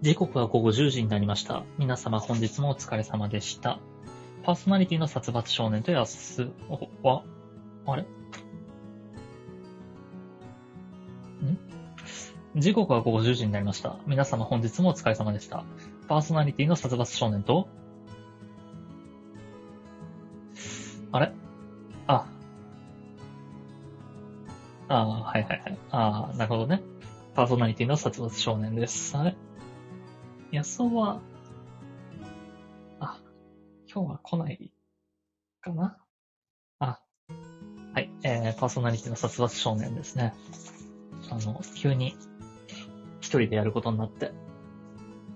[0.00, 1.64] 時刻は午後10時になりました。
[1.76, 3.80] 皆様本日もお疲れ様でした。
[4.44, 6.50] パーソナリティの殺伐少年とやす、
[7.02, 7.24] は、
[7.84, 8.02] あれ？
[8.02, 8.06] ん？
[12.54, 13.96] 時刻は午後10時になりました。
[14.06, 15.64] 皆様本日もお疲れ様でした。
[16.06, 17.68] パーソナリティの殺伐少年と、
[21.10, 21.32] あれ？
[22.06, 22.24] あ。
[24.86, 25.78] ああ、はいはいはい。
[25.90, 26.82] ああ、なるほどね。
[27.34, 29.16] パーソナリティの殺伐少年です。
[29.18, 29.34] あれ？
[30.50, 31.20] 安尾は、
[33.00, 33.20] あ、
[33.92, 34.72] 今日は来ない
[35.60, 35.98] かな？
[36.78, 37.00] あ、
[37.92, 40.32] はい、えー、パーソナリティの殺伐少年ですね。
[41.30, 42.16] あの、急に
[43.20, 44.32] 一人でやることになって、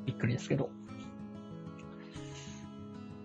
[0.07, 0.71] びっくりですけど。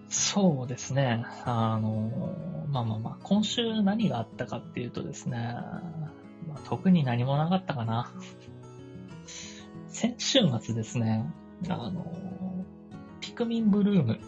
[0.09, 1.25] そうですね。
[1.45, 2.35] あの、
[2.69, 8.11] まあまあまあ、今週何があったかっていうとですね、まあ、特に何もなかったかな。
[9.88, 11.25] 先週末ですね、
[11.70, 12.66] あの、
[13.20, 14.20] ピクミンブルーム。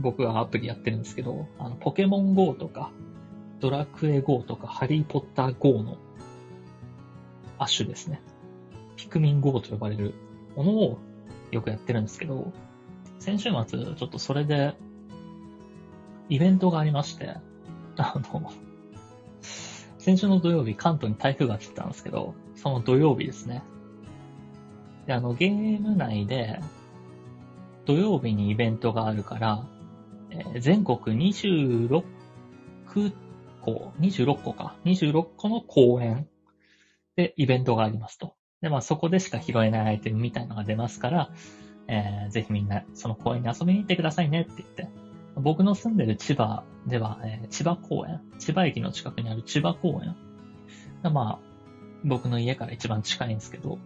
[0.00, 2.90] 僕はアプリやってるんですけど、あの、ポケモン GO とか、
[3.60, 5.96] ドラクエ GO とか、ハリーポッター GO の
[7.58, 8.22] 亜種ですね。
[8.96, 10.14] ピクミン GO と呼ばれる
[10.54, 10.98] ものを
[11.50, 12.52] よくやってるんですけど、
[13.18, 14.74] 先週末、ちょっとそれで、
[16.28, 17.36] イベントがありまして、
[17.96, 18.52] あの、
[19.98, 23.62] 先週の土曜日、関東に台風が来てたんですけど、その土曜日ですね。
[25.08, 26.60] で、あの、ゲーム内で、
[27.86, 29.64] 土曜日にイベントがあるから、
[30.30, 32.04] えー全国26
[33.62, 36.28] 個、26個か、26個の公園
[37.16, 38.34] でイベントがありますと。
[38.60, 41.30] で、まあそこでしか拾えないアイテムみたいなのが出ますから、
[41.88, 44.88] えーぜひみんなその公園に遊びに行ってくださいねって言って、
[45.36, 50.14] 僕の住んでる千葉では、えー千葉公園、千葉駅の近くにある千葉公園、
[51.10, 51.48] まあ、
[52.04, 53.78] 僕の家から一番近いんですけど、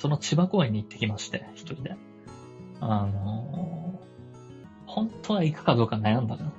[0.00, 1.94] その千葉公園に行ってきまして、一人で。
[2.80, 4.10] あのー
[4.86, 6.50] 本当は行くかどうか悩んだの。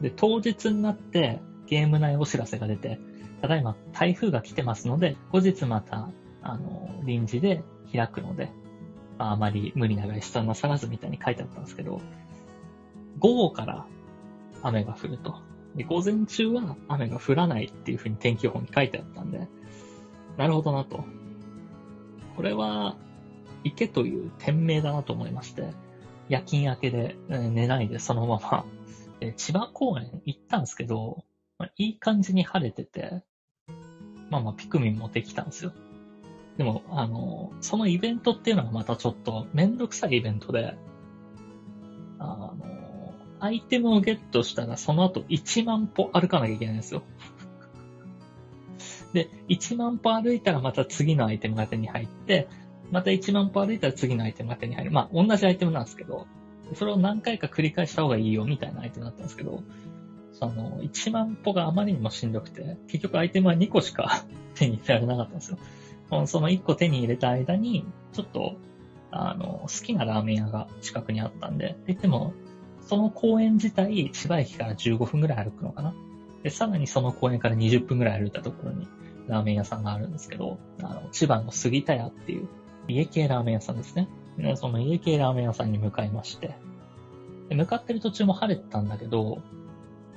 [0.00, 3.00] で、当日になってゲーム内お知らせが出て、
[3.40, 6.10] ただいま台風が来てますので、後日また、
[6.42, 8.52] あのー臨時で開くので、
[9.18, 12.02] まあ、あまり無理な外出はなさらずみたいに書いてあったんですけど、
[13.18, 13.86] 午後から
[14.62, 15.36] 雨が降ると。
[15.74, 19.48] で、午前中は雨が降らないっていう風に天気予報に書いてあったんで、
[20.36, 21.04] なるほどなと。
[22.40, 22.96] これは、
[23.64, 25.74] 行けという店名だなと思いまして、
[26.30, 28.64] 夜勤明けで寝ないでそのまま、
[29.20, 31.22] え千葉公園行ったんですけど、
[31.58, 33.24] まいい感じに晴れてて、
[34.30, 35.72] まあまあピクミンもできたんですよ。
[36.56, 40.78] でも、あの、そのイベントっていうのがまたちょっとめんどくさいイベントで、
[42.18, 47.02] あの、アイテムをゲットしたらその後1万歩歩かなきゃいけないんですよ。
[49.12, 52.48] で、1万歩歩いたらまた次のアイテムが手に入って、
[52.90, 54.90] また1万歩歩いたら次のアイテムが手に入る。
[54.90, 56.26] まあ、同じアイテムなんですけど、
[56.74, 59.62] それを何回か繰り返した方がいいよみたいなアイテムだったんですけど、
[60.32, 65.58] その、1万歩があまりにもしんどくて、結局アイテムは2個しか 手に入れられなかったんですよ。
[66.26, 68.56] その1個手に入れた間に、ちょっと、
[69.12, 72.32] あの、好きなラーメン屋が近くにあったんで、って言っても、
[72.80, 75.94] その公園自体、千葉駅から15分ぐらい歩くのかな。
[76.42, 78.88] で、さらにその公園から20分ぐらい歩いたところに、
[79.28, 82.48] ラーメン屋さんがあるんですけど、あの、千葉の杉田屋っていう、
[82.88, 84.08] 家系ラーメン屋さんですね。
[84.36, 86.54] でその家系ラーメン屋さんに向かいまして、
[87.48, 89.42] で向かってる途中も晴れてたんだけど、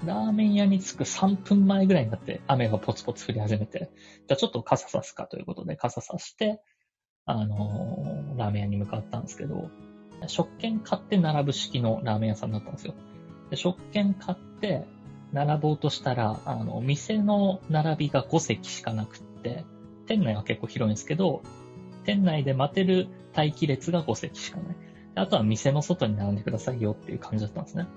[0.06, 3.92] ラーメン屋に着く3分前ぐらいになって雨がポツポツ降り始めて、
[4.28, 6.62] じゃあちょっと傘さすかということで傘さして、
[7.26, 9.70] あのーラーメン屋に向かったんですけど、
[10.28, 12.96] 食券買って並ぶ式のラーメン屋さんだったんですよ。
[13.50, 14.86] で食券買って
[15.34, 19.66] 並ぼうとしたら、あの、店の並びが5席しかなくって、
[20.06, 21.42] 店内は結構広いんですけど、
[22.06, 24.76] 店内で待てる待機列が5席しかない。
[25.16, 27.88] あとは店の外に並んでくださいよっていう感じだったんですね。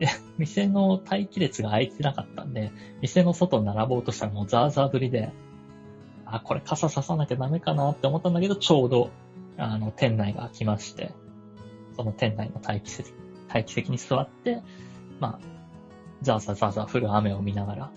[0.00, 0.08] で、
[0.38, 5.32] 店の待機列が空いてなかったんで、店の外に並ぼうとしたらもうザーザー降りで、
[6.26, 9.10] あ、これ傘ささなきゃダメかなって思ったんだけど、ちょうど、
[9.56, 11.12] あの、店内が空きまして、
[11.96, 13.12] その店内の待機席、
[13.48, 14.62] 待機席に座って、
[15.20, 15.54] まあ、
[16.24, 17.90] ザーザーザーザー降る雨を見ながら、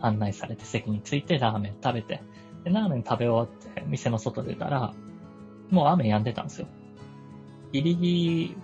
[0.00, 2.22] 案内されて席に着いてラーメン食べて、
[2.64, 4.94] で、ラーメン食べ終わって店の外出たら、
[5.70, 6.66] もう雨止んでたんですよ。
[7.72, 8.56] ギリギリ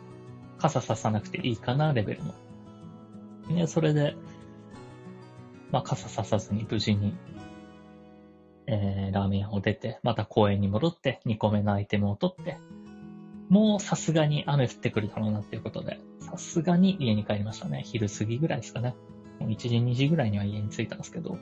[0.58, 2.34] 傘ささなくていいかなレベルの。
[3.56, 4.16] で、それで、
[5.70, 7.14] まあ傘ささずに無事に、
[8.66, 12.58] えー、ラーメン屋を出て、また公園に戻って2個目のアイテムを取って、
[13.48, 15.98] もうさすがに雨降ってくるだろうなっていうことで、
[16.30, 17.82] さすがに家に帰りましたね。
[17.84, 18.94] 昼過ぎぐらいですかね。
[19.38, 21.38] もう1時、2時ぐらいには家に着いたんですけど、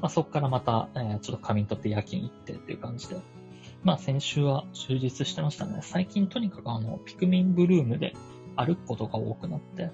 [0.00, 3.16] まあ、そこからまた、えーちょっと仮眠取って夜勤行ってっていう感じで。
[3.82, 5.78] まあ先週は充実してましたね。
[5.82, 8.14] 最近とにかくあの、ピクミンブルームで
[8.56, 9.90] 歩くことが多くなって、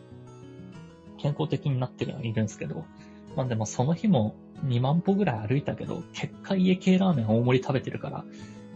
[1.19, 2.85] 健康的になってるのはいるんですけど、
[3.37, 4.35] まあでもその日も
[4.65, 8.25] 2万歩ぐらい歩いたけど、結果家系ラーメン大盛り食べてるから、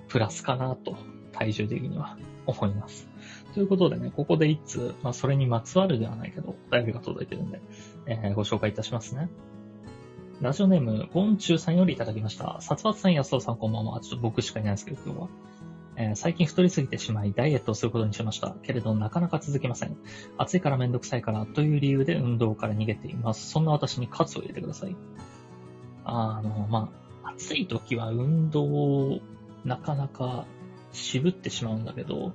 [0.08, 0.96] プラスかなと、
[1.32, 2.16] 体重的には
[2.46, 3.08] 思います。
[3.56, 7.62] ということでね、ここで一通、まあそれにまつわるではないけど、お便りが届いてるんで、
[8.04, 9.30] えー、ご紹介いたしますね。
[10.42, 12.58] ラジオネーム、ゴンチュウさんよりいただきました。
[12.60, 14.00] 殺伐さん、安尾さん、こんばんは。
[14.00, 15.28] ちょっと僕しかいないんですけど、今日は。
[15.96, 18.54] えー、最近太りすぎてしまい、ダイエットをすることにしました。
[18.62, 19.96] けれど、なかなか続きません。
[20.36, 23.48] 暑いからめんどくさいからという理由で運動から逃げています。
[23.48, 24.94] そんな私に喝を入れてください。
[26.04, 26.90] あの、ま
[27.22, 29.20] あ、暑い時は運動を、
[29.64, 30.44] なかなか
[30.92, 32.32] 渋ってしまうんだけど、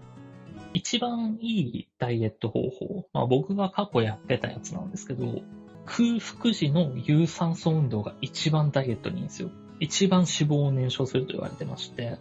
[0.73, 5.41] 一番いいダイエット方法、まあ僕が過去やってたやつなんですけど、
[5.85, 9.50] 空腹時の有酸素運動が一番ダイエットにいいんですよ。
[9.79, 12.19] 一番脂肪を燃焼すると言われてまして、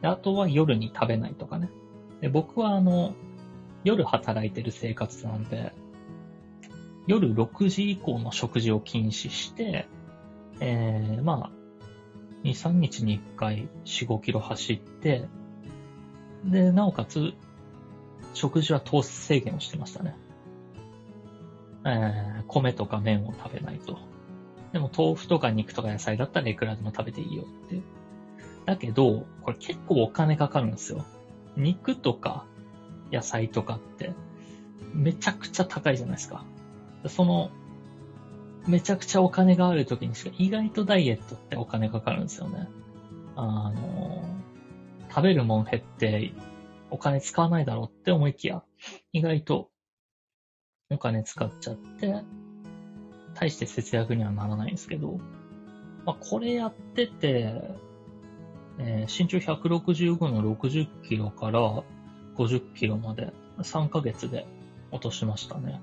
[0.00, 1.70] であとは夜に食べないとかね。
[2.20, 3.14] で僕はあの、
[3.84, 5.72] 夜働いてる生活なんで、
[7.06, 9.86] 夜6時以降の食事を禁止して、
[10.60, 11.56] えー、まあ、
[12.42, 15.28] 2、3日に1回4、5キロ走って、
[16.44, 17.32] で、なおかつ、
[18.34, 20.14] 食事は糖質制限をしてましたね。
[21.84, 23.98] えー、米とか麺を食べないと。
[24.72, 27.80] でも豆腐とか肉とか野菜だったらいくらでも食べていいよって。
[28.66, 31.04] だけど、これ結構お金かかるんですよ。
[31.56, 32.44] 肉とか
[33.12, 34.12] 野菜とかって
[34.92, 36.44] めちゃくちゃ高いじゃないですか。
[37.08, 37.50] その、
[38.66, 42.68] めちゃくちゃお金がある時にしか意外とダイエットってお金かかるんですよね。
[43.36, 44.22] あの、
[45.08, 46.32] 食べるもん減って
[46.90, 48.62] お金使わないだろうって思いきや、
[49.12, 49.70] 意外と
[50.90, 52.22] お金使っちゃって、
[53.34, 55.18] 大して節約にはならないんですけど、
[56.04, 57.60] まあ、これやってて、
[58.78, 61.82] えー、身長165の60キロから
[62.36, 64.46] 50キロまで3ヶ月で
[64.90, 65.80] 落としましたね。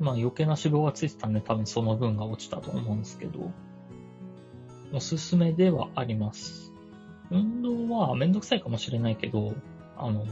[0.00, 3.50] まあ余計な脂肪がついてたんで多分その分が落ちたと思うんですけど、
[4.92, 6.63] おすすめではあります。
[7.34, 9.54] 運動はめんどくさいかもしれないけど、
[9.96, 10.24] あの、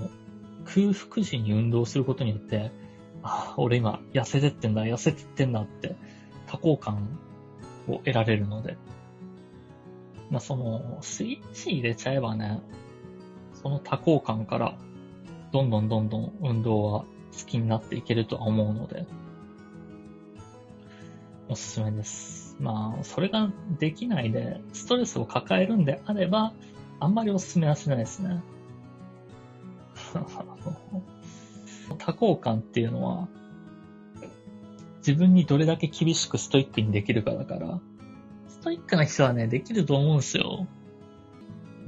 [0.64, 2.70] 空腹時に運動することによって、
[3.22, 5.96] あ、俺今痩せてってんだ、痩せてってんだって
[6.46, 7.18] 多幸感
[7.88, 8.76] を得られるので。
[10.30, 12.60] まあ、その、スイッチ入れちゃえばね、
[13.52, 14.78] その多幸感から、
[15.52, 17.06] どんどんどんどん運動は好
[17.46, 19.06] きになっていけるとは思うので、
[21.48, 22.56] おすすめです。
[22.60, 26.54] まあ、それができないで、ストレスを抱えるんであれば、
[27.02, 28.40] あんまりおすすめはしないですね。
[31.98, 33.28] 多幸感っていうのは、
[34.98, 37.80] 自分にどれだけ厳しくストイックにできるかだから、
[38.46, 40.68] ストイックな人はね、できると思うんですよ。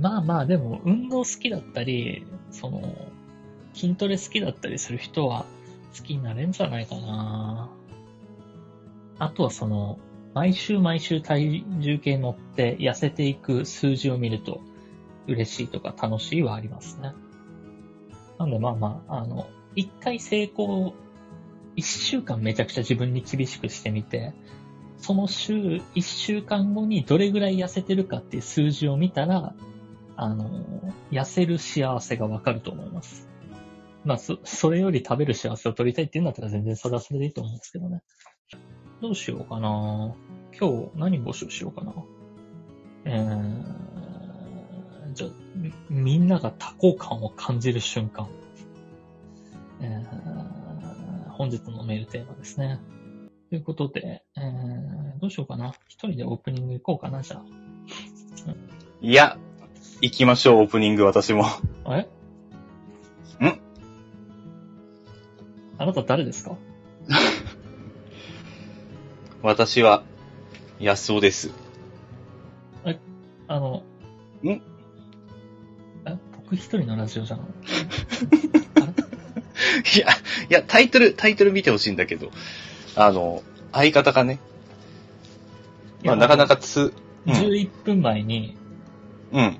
[0.00, 2.82] まあまあ、でも、運動好きだったり、その、
[3.72, 5.46] 筋トレ好きだったりする人は
[5.96, 7.70] 好きになれんじゃないかな。
[9.20, 10.00] あとはその、
[10.34, 14.60] 毎週毎週体重計乗って痩せていく数字を見ると
[15.26, 17.12] 嬉しいとか楽しいはありますね。
[18.38, 20.94] なんでまあまあ、あの、一回成功、
[21.76, 24.34] 一週間めちゃくちゃ自分に厳しくしてみて、
[24.98, 29.54] その週、一週間後にどれぐらい痩せてるかっていう数字を見たら、
[30.16, 33.28] あの、痩せる幸せがわかると思います。
[34.04, 38.02] まあ、そ、それより食べる幸せを取りたいっていうんだったら全然それはそれでいいと思うんですけどね。
[39.00, 40.14] どうしようかな
[40.58, 41.92] 今日何募集しようかな
[43.06, 44.13] えー、
[45.14, 45.28] じゃ
[45.88, 48.28] みんなが多幸感を感じる瞬間。
[49.80, 52.80] えー、本日のメールテーマですね。
[53.50, 55.74] ということで、えー、どうしようかな。
[55.88, 57.44] 一人でオープニング行こうかな、じゃあ。
[59.00, 59.38] いや、
[60.00, 61.44] 行きましょう、オープニング、私も。
[61.86, 62.08] え？
[63.44, 63.60] ん？
[65.78, 66.56] あなた誰ですか？
[69.42, 70.02] 私は、
[70.80, 71.50] 安尾です。
[72.86, 72.98] え、
[73.48, 73.82] あの、
[74.42, 74.48] ん？
[74.48, 74.62] え、
[76.54, 77.40] 僕一人のラジオじゃん。
[77.40, 77.42] い？
[79.98, 80.06] や、
[80.50, 82.30] いや、タイトル、タイトル見てほしいんだけど、
[82.94, 83.42] あの、
[83.72, 84.38] 相方がね、
[86.04, 86.94] まあ、なかなかつ、
[87.26, 88.56] うん、11分前に、
[89.32, 89.56] うん。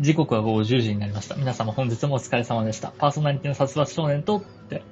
[0.00, 1.34] 時刻は午後10時になりました。
[1.34, 2.92] 皆様本日もお疲れ様でした。
[2.96, 4.84] パーソナリティの殺伐少年と、って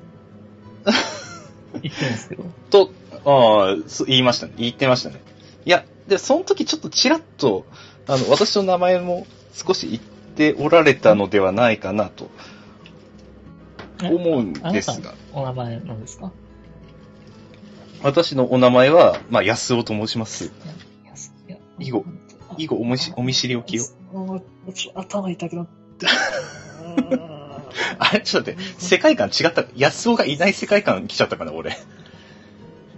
[1.80, 2.44] 言ってるんですけど。
[2.70, 2.90] と、
[3.24, 3.76] ああ、
[4.06, 4.54] 言いましたね。
[4.56, 5.20] 言ってましたね。
[5.64, 7.66] いや、で、その時ちょっとちらっと、
[8.08, 10.15] あの、私の名前も少し言って
[10.58, 12.30] おられたのではないかなと
[14.02, 15.14] 思うんですが。
[15.32, 16.32] お名前なんですか？
[18.02, 20.52] 私のお名前は、まあ、安尾と申します。
[21.78, 22.04] 以後、
[22.58, 23.82] 以後おみし、お見知りおきを。
[24.94, 26.06] 頭痛くなって。
[27.98, 29.64] あれ、ちょっと待って、世界観違った。
[29.74, 31.76] 安尾がいない世界観来ちゃったかな、俺。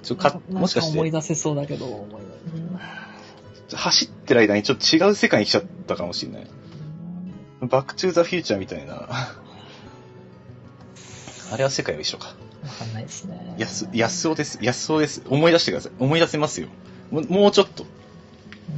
[0.02, 2.22] ちょ、か、もしかし思いて、出せそうだけど、思い
[3.70, 6.46] 出走ってる間にちょっと違う世界に来ちゃったかもしれない。
[7.60, 9.08] バックトゥーザフューチャーみたいな。
[11.50, 12.28] あれは世界は一緒か。
[12.28, 12.34] わ
[12.70, 13.54] かんないですね。
[13.58, 14.58] やす、安尾です。
[14.60, 15.22] 安尾です。
[15.28, 15.92] 思い出してください。
[15.98, 16.68] 思い出せますよ。
[17.10, 17.86] もうもうちょっと。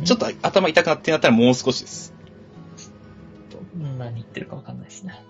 [0.04, 2.14] ちょっと頭痛くなってなったらもう少しです。
[3.74, 5.20] うん何言ってるかわかんないですね。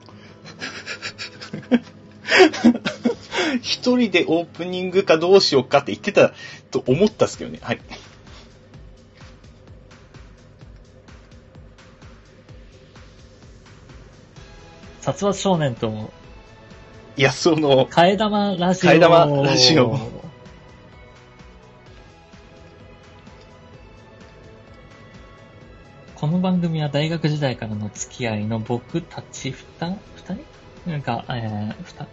[3.63, 6.33] 一人でオープニングかどうしようかって言ってた
[6.71, 7.59] と思ったんですけどね。
[7.63, 7.81] はい。
[15.01, 16.11] 殺伐少年と
[17.17, 18.91] 安尾の、替え玉ラジオ。
[18.91, 19.99] 替え玉ラジオ
[26.15, 30.37] この番組は大学時代からの付き合いの僕たち二二
[30.87, 31.01] 人？
[31.01, 32.07] が、えー二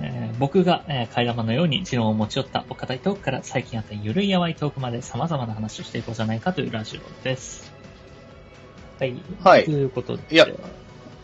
[0.00, 7.70] えー僕が、えー、替え玉のように持論を持ち寄ったお堅いトークから最近あったゆるいやわいトークまで様々な話をしていこうじゃないかというラジオです。
[8.98, 9.14] はい。
[9.44, 10.22] はいということで。
[10.30, 10.46] いや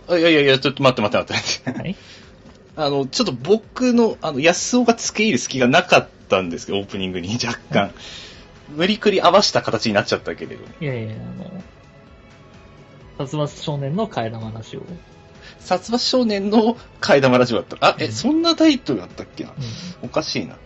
[0.09, 1.81] あいやいやいや、ちょっと待って待って待って。
[1.81, 1.97] はい。
[2.77, 7.93] あの、ちょっと僕の、あの、安尾が付け入る隙がなかったんですけど、オープニングに 若干。
[8.75, 10.65] 無理くり合わした形になっちゃったけれど。
[10.81, 11.63] いやいや、あの、
[13.19, 14.83] 殺伐少年の替え玉ラジオ。
[15.61, 17.77] 殺伐少年の替え玉ラジオだった。
[17.87, 19.51] あ、え、うんそんなタイトルだったっけな？
[19.51, 19.57] うん
[20.03, 20.57] おかしいな。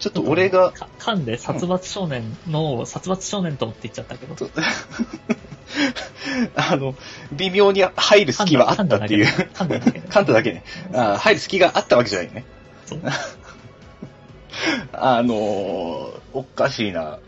[0.00, 4.34] ちょっと俺が、か噛んで殺伐少年の、殺伐少年と思って言っちゃったけど。
[6.56, 6.94] あの、
[7.32, 9.26] 微妙に入る隙はあったっていう。
[9.26, 10.00] 噛んだだけで。
[10.08, 10.64] 噛んだだけね。
[10.94, 12.44] あ入る隙があったわけじゃないね。
[12.86, 13.00] そう
[14.92, 17.18] あのー、おかしいな。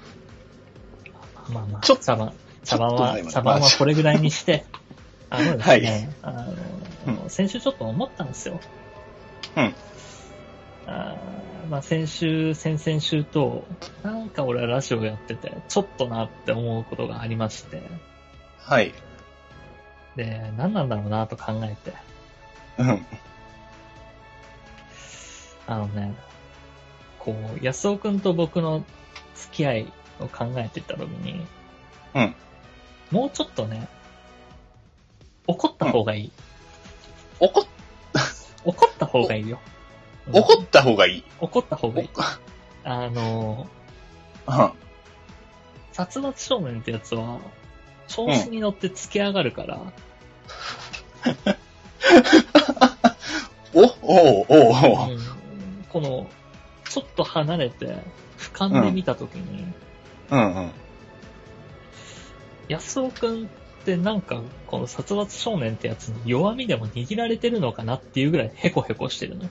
[1.50, 2.32] まあまあ、ちょっと茶番、
[2.64, 4.64] 茶番は、茶番はこれぐらいにして、
[5.28, 6.32] あのですね、あ
[7.06, 8.58] の、う先週ちょっと思ったんですよ。
[9.56, 9.74] うん。
[10.86, 13.64] あーまあ先週、先々週と、
[14.02, 17.82] なんか俺はラジオやってて、ちょっとなって思うことがありまして、
[18.58, 18.94] はい。
[20.16, 21.94] で、何なんだろうなと考えて、
[22.78, 23.06] うん。
[25.66, 26.14] あのね、
[27.18, 28.84] こう、安尾くんと僕の
[29.34, 31.46] 付き合いを考えていった時に、
[32.14, 32.34] うん。
[33.10, 33.88] もうちょっとね、
[35.46, 36.32] 怒った方がいい。
[37.38, 37.64] 怒っ、
[38.64, 39.60] 怒った方がいいよ。
[40.28, 41.24] うん怒った方がいい。
[41.40, 42.10] 怒った方がいい。
[42.84, 43.66] あの、
[44.46, 44.72] うん。
[45.92, 47.40] 殺伐少年ってやつは、
[48.08, 49.80] 調子に乗って突き上がるから、
[53.74, 55.18] おおうおうおううん
[55.88, 56.26] この、
[56.88, 57.86] ちょっと離れて、
[58.38, 59.72] 俯瞰で見たときに、
[60.30, 60.70] うんうん。
[62.68, 63.46] 安尾くんっ
[63.84, 69.48] てなんか、この殺伐少年ってやつに弱みでも握られてるのかなっていうぐらいヘコヘコしてるの。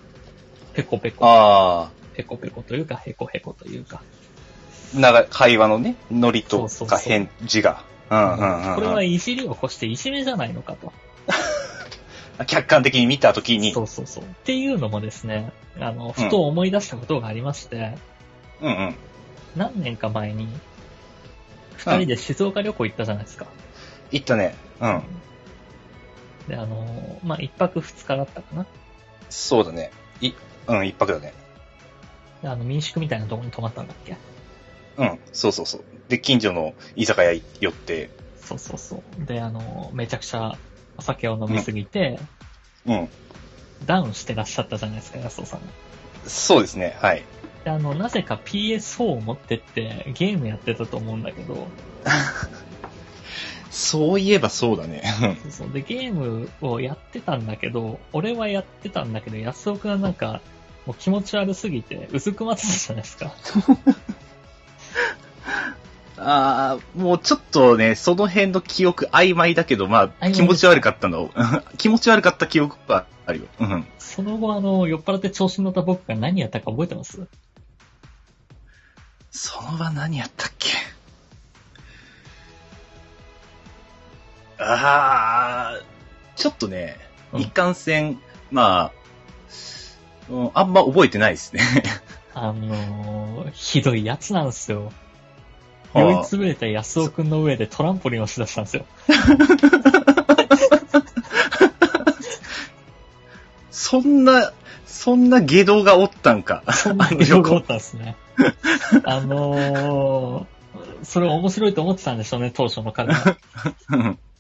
[0.74, 1.26] ペコペコ。
[1.26, 4.02] あペコペコというか、ヘコヘコというか。
[4.96, 7.84] あ、なんか会話のね、ノリとか返事が。
[8.10, 8.76] うんうんうん。
[8.76, 10.92] これはいじりを越していじめじゃないのかと。
[12.48, 13.74] 客観的に見たときに。
[13.74, 14.24] そうそうそう。
[14.24, 17.96] っていうのもですね、あの、ふと思い出したことがありまして、
[18.62, 18.96] うんうん。
[19.56, 20.48] 何年か前に、
[21.78, 23.48] 二人で静岡旅行行ったじゃないですか。
[24.12, 24.56] 言ったね。
[24.80, 25.04] うん。
[26.48, 28.66] で、あの、まあ、一泊二日だったかな。
[29.30, 29.92] そうだね。
[30.20, 30.34] い、
[30.68, 31.34] うん、一泊だね。
[32.42, 34.18] であの、民宿みたいなところに泊まったんだっけ？
[34.98, 35.84] うん、そうそうそう。
[36.10, 39.26] で、近所の居酒屋寄って、そうそうそう。
[39.26, 40.58] で、あの、めちゃくちゃ
[40.98, 42.20] お酒を飲みすぎて、
[42.86, 43.10] うん。
[43.86, 45.68] ダウンしてらっしゃったじゃないですか、安尾さんが。
[46.28, 47.24] そうですね、はい。
[47.64, 51.68] で、あの、なぜか PS4 を持ってってゲームやってたと思うんだけど、
[53.72, 55.02] そういえばそうだね。
[55.42, 55.72] そ うそう。
[55.72, 60.42] で、ゲームをやってたんだけど、俺はやってたんだけど、安尾くんはなんか、
[60.86, 63.34] もう気持ち悪すぎて、うずくまってたじゃないですか。
[66.24, 71.32] ああ、もうちょっとね、その辺の記憶曖昧だけど、まあ、気持ち悪かったの。
[71.78, 73.46] 気持ち悪かった記憶はあるよ。
[73.60, 73.88] うん。
[73.98, 77.26] その後、あの、酔っ払って調子に乗った僕が何やったか覚えてます？
[79.32, 80.70] その場何やったっけ？
[84.62, 85.82] ああ、
[86.36, 86.98] ちょっとね、
[87.34, 88.20] うん一貫戦、
[88.52, 88.92] まあ、
[90.30, 91.62] うんあんま覚えてないですね。
[92.34, 94.92] あのー、ひどいやつなんですよ。
[95.94, 98.86] はあ酔いつぶれた安尾くんの上でトランポリンをしだしたんですよ。
[103.72, 104.54] そんな、
[104.86, 106.64] そんな下道がおったんか。
[106.74, 108.16] そんなによかったですね。
[109.04, 113.38] あのー、それ面白いと思ってたんでしょうね、当初の彼は。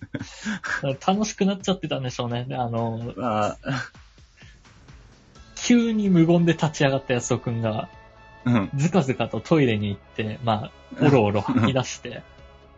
[0.84, 2.46] う ん楽しくなっちゃってたんでしょうね。
[2.48, 3.58] であの、まあ、
[5.56, 7.90] 急に無言で立ち上がった安尾くんが、
[8.46, 8.70] うん。
[8.75, 12.24] ずかずかとトイレに行って、まあ、おろおろ吐き出して、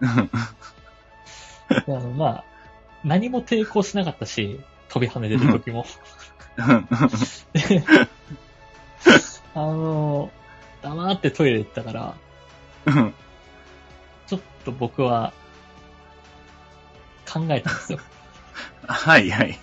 [0.01, 0.27] あ
[1.87, 2.43] の、まあ、
[3.03, 4.59] 何も抵抗しなかったし、
[4.89, 5.85] 飛び跳ねてる時も。
[7.53, 7.83] で、
[9.55, 10.31] あの、
[10.81, 12.15] 黙ってトイレ行ったから、
[12.85, 13.13] うん。
[14.27, 15.33] ちょっと僕は、
[17.33, 17.99] 考えたんですよ。
[18.85, 19.59] はいはい。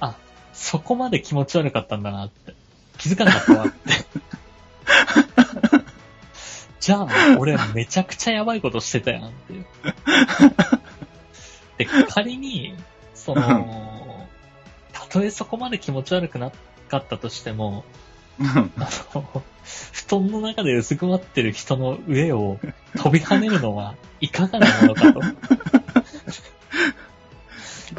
[0.52, 2.54] そこまで気持ち悪かったんだなって。
[2.98, 3.78] 気づかなかったわって。
[6.80, 7.08] じゃあ、
[7.38, 9.66] 俺めちゃくちゃやばいことしてたやんっていう。
[11.78, 12.74] で、仮に、
[13.14, 14.26] その、
[14.92, 16.50] たとえそこまで気持ち悪くな
[16.88, 17.84] かったとしても、
[18.38, 22.58] うんあの、布団の中でうずくまってる人の上を
[22.96, 25.20] 飛び跳ねるのはいかがなものかと。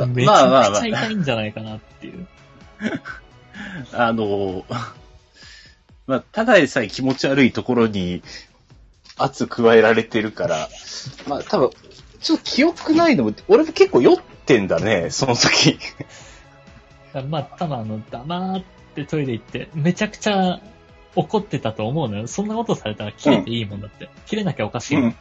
[0.07, 2.27] めちまあまあまゃくちゃ痛いんじゃないかなっていう。
[3.93, 4.65] あ、 あの、
[6.07, 8.21] まあ、ただでさえ気持ち悪いところに
[9.17, 10.69] 圧加えられてるから、
[11.27, 11.69] まあ多分、
[12.19, 15.79] ちょっと記憶ないのも、俺も結構酔ってんだね、その時。
[17.27, 18.63] まあ、多分あの、黙っ
[18.95, 20.59] てトイレ行って、めちゃくちゃ
[21.15, 22.27] 怒ってたと思うのよ。
[22.27, 24.09] そんなことされたら切れていいもんだって。
[24.27, 24.97] 切れなきゃおかしい。
[24.97, 25.15] うん。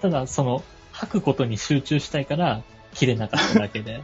[0.00, 2.62] ただ、その、吐くことに集中したいから、
[2.94, 4.02] 切れなかっただけで。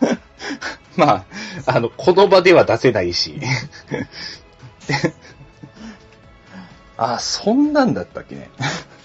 [0.96, 1.26] ま
[1.66, 3.40] あ、あの、この場では出せないし。
[6.96, 8.50] あ、そんなんだったっけね。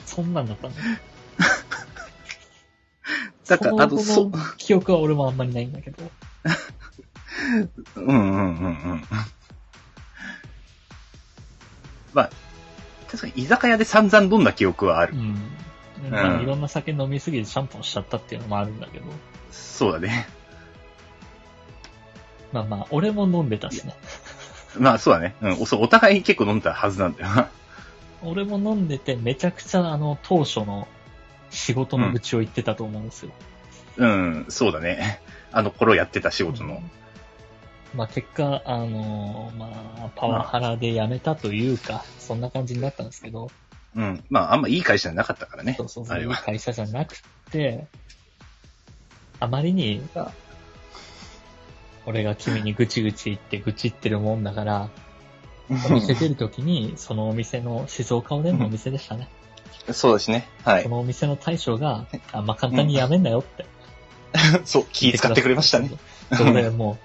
[0.06, 0.82] そんなんだったんだ。
[3.48, 6.12] だから、あの、そ記憶は俺もあんまりないんだけど。
[7.96, 9.04] うんうんうんうん。
[12.14, 12.30] まあ、
[13.10, 15.14] 確かに居酒屋で散々飲んだ記憶はある。
[15.14, 15.38] うん。
[16.10, 19.06] まあ、うんいろんな酒飲みすぎてシャンポンしちゃったっていうのもあるんだけど。
[19.52, 20.28] そうだね。
[22.52, 23.96] まあまあ、俺も飲んでたしね。
[24.78, 25.36] まあそうだね。
[25.42, 25.62] うん。
[25.62, 27.50] おそうお互い結構飲んだはずなんだよな。
[28.24, 30.88] 俺も飲んでて、めちゃくちゃあの、当初の
[31.50, 33.32] 仕事の愚痴を言ってたと思うんですよ。
[33.98, 35.22] うん、そうだね。
[35.52, 36.82] あの頃やってた仕事の。
[37.94, 39.70] まあ結果、あのーま
[40.06, 43.52] あ、パワハラで辞めたというか、そんな感じになったんですけど、
[43.96, 44.24] うん。
[44.30, 45.90] まああんまいい会社じゃなかったからねそう。
[45.90, 46.28] そうそう、いい。
[46.28, 47.88] 会社じゃなくて、
[49.40, 50.02] あまりに、
[52.06, 54.90] 俺が君にぐちぐち言って愚痴ってるもんだから、
[55.90, 59.30] お店出るときに、そのお店の、静岡おでんのお店でしたね。
[59.92, 60.48] そうですね。
[60.64, 60.90] はいそ。
[60.90, 63.66] のお店の大将が、あんま簡単に辞めんなよって。
[64.66, 65.92] そう、気使ってくれましたね。
[66.36, 66.98] それでも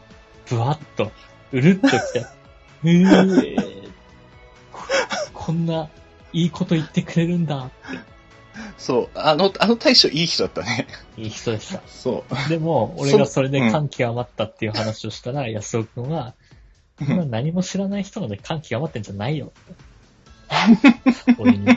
[0.50, 1.10] う、ぶわっと、
[1.52, 2.26] うるっときて、
[2.84, 3.82] うー
[4.72, 4.82] こ
[5.32, 5.88] こんな
[6.32, 7.70] いいこと言ってくれるんだっ
[8.76, 9.08] そう。
[9.14, 10.86] あの、あの大将いい人だったね。
[11.16, 11.80] て、いい人でした。
[11.86, 12.48] そう。
[12.48, 16.34] でも、 俺がそれで感極まったっていう話をしたら、安尾くんは、
[16.98, 19.52] そんな何も知らない人ので感極まってんじゃないよ。
[21.38, 21.68] 俺に。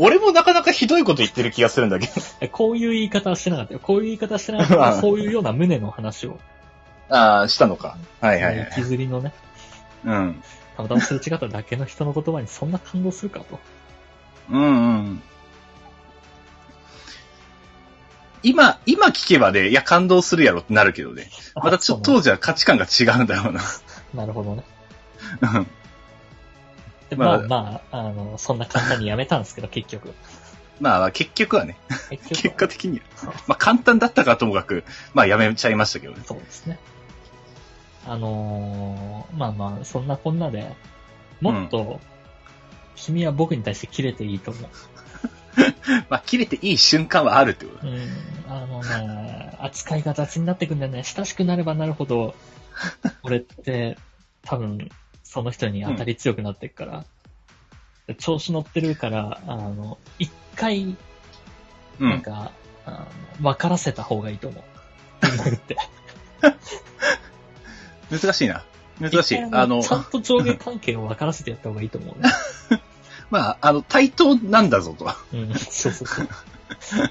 [0.00, 2.12] 俺もなかなかひどいこと言ってる気がするんだけど。
[2.52, 3.80] こういう言い方はしてなかったよ。
[3.80, 6.38] こういう言い方してなかったそういうような胸の話を、
[7.08, 7.96] ああ、したのか。
[8.20, 8.72] はいはいはい。
[8.76, 9.32] 引きずりのね、
[10.04, 10.42] うん。
[10.76, 13.58] たまたますれ違っただけの人の言葉にそんな感動するかと。
[14.50, 14.66] うんう
[15.12, 15.22] ん。
[18.42, 21.30] 今、今聞けばね、いや感動するやろってなるけどね。
[21.54, 23.60] またちょっと当時は価値観が違うんだろうな。
[24.14, 24.64] なるほどね。
[25.42, 25.66] うん
[27.10, 30.12] でまあままあ、あの、そんな簡単にやめたんですけど、結局。
[30.78, 31.78] まあ結局はね、
[32.10, 33.32] 結局結果的には。
[33.46, 36.22] まあ簡単だったかともかく、まあやめちゃいましたけどね。
[36.26, 36.78] そうですね。
[38.06, 40.74] あのーまあまあ、そんなこんなで、
[41.40, 42.00] もっと、
[42.96, 44.70] 君は僕に対して切れていいと思う。
[46.08, 47.92] まあ切れていい瞬間はあるってことだ。
[47.92, 47.98] うん、
[48.48, 51.02] あのね、扱いが雑になってくんだよね。
[51.04, 52.34] 親しくなればなるほど、
[53.22, 53.96] 俺って、
[54.42, 54.88] 多分、
[55.22, 60.96] その人に当たり強くなっていくから、調子乗ってるから、あの、一回、
[62.00, 62.10] うん。
[62.10, 62.52] なんか、
[62.86, 63.06] あ
[63.40, 64.64] の分からせた方がいいと思う。
[65.44, 65.76] 君って。
[68.10, 68.64] 難しいな。
[69.00, 69.38] 難しい。
[69.38, 72.30] あのち、ゃんと上下関係を分からせてやった方がいいと思うね。
[73.30, 75.06] まあ、あの、対等なんだぞと。
[75.32, 76.28] うん、そうそうそう。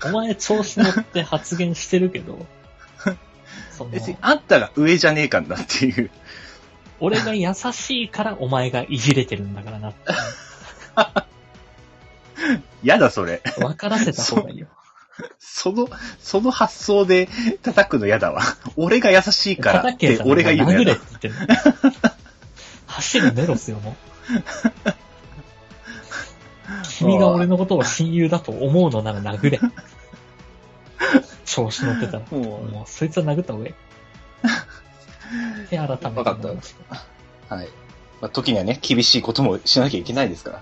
[0.06, 2.46] お前調子乗って発言してるけど、
[3.72, 6.10] その別にあんたが上じゃねえかんだっていう。
[7.00, 10.00] 俺が優しいからお前がいじれてるんだからなって。
[12.84, 13.44] やだ、それ。
[13.58, 14.68] 分からせた方がいいよ。
[15.40, 17.28] その、その発想で
[17.64, 18.42] 叩くのやだわ。
[18.76, 21.02] 俺が優しいからって俺が言うの殴れって。
[21.22, 21.56] 言ってんの。
[22.86, 23.96] 走るメロスよ、もう。
[26.98, 29.60] 君が俺のことを親友だと思うのなら殴れ。
[31.46, 32.26] 調子乗ってたら。
[32.32, 33.74] もうそいつは殴った方がいい。
[35.70, 37.56] で、改めてわかった。
[37.56, 37.70] はい。
[38.22, 40.62] まあ、時にはね、厳しいこともしなきゃいけないですか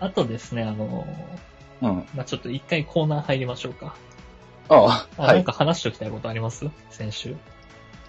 [0.00, 1.55] あとですね、あの、ら。
[1.82, 2.06] うん。
[2.14, 3.94] まあ、ちょっと一回コーナー入りましょうか。
[4.68, 5.36] ああ、あ、はい。
[5.36, 6.66] なんか話しておきたいことあります？
[6.90, 7.36] 先週。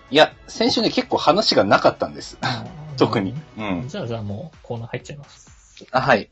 [0.09, 2.37] いや、先週ね、結構話がなかったんです。
[2.97, 3.35] 特に。
[3.57, 3.87] うん。
[3.87, 5.85] じゃあ、じゃあもうコーナー入っちゃいます。
[5.91, 6.29] あ、はい。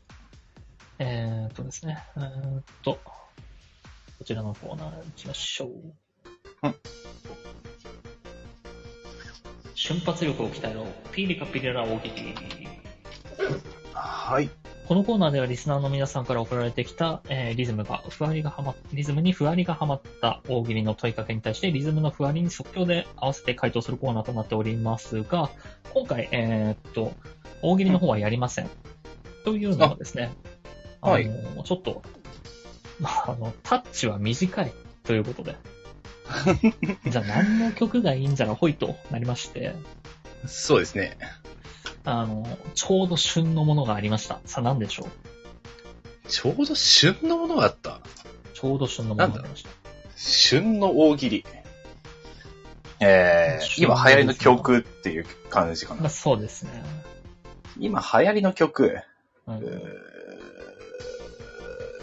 [0.98, 2.02] えーっとですね。
[2.16, 5.68] えーっと、こちらのコーナー行きましょう。
[6.62, 6.74] うん
[9.78, 10.86] 瞬発力を鍛えろ。
[11.12, 12.34] ピリカピリラ大喜利。
[13.92, 14.48] はい。
[14.86, 25.50] このコーナーではリスナーの皆さんから送られてきた、えーリズムが、ふわりがはま、リズムにふわりがはまった大喜利の問いかけに対して、リズムのふわりに即興で合わせて回答するコーナーとなっておりますが、
[25.92, 27.12] 今回、えーっと、
[27.62, 28.70] 大喜利の方はやりません。
[29.44, 30.32] というのはですね、
[31.00, 32.02] あはいちょっと、
[33.00, 34.72] まあ、あの、タッチは短い
[35.02, 35.56] ということで、
[37.10, 39.74] じゃあ何の曲がいいんじゃらほいとなりまして、
[40.46, 41.18] そうですね。
[42.06, 44.40] あの、ちょうど旬のものがありました。
[44.44, 45.08] さあ何でしょ
[46.24, 46.28] う？
[46.28, 48.00] ちょうど旬のものがあった？
[48.54, 49.70] ちょうど旬のものがありました。
[50.16, 51.44] 旬の大喜利。
[53.00, 56.00] えー、今流行りの曲っていう感じかな。
[56.00, 56.70] まあ、そうですね。
[57.78, 59.00] 今流行りの曲、
[59.46, 59.62] うん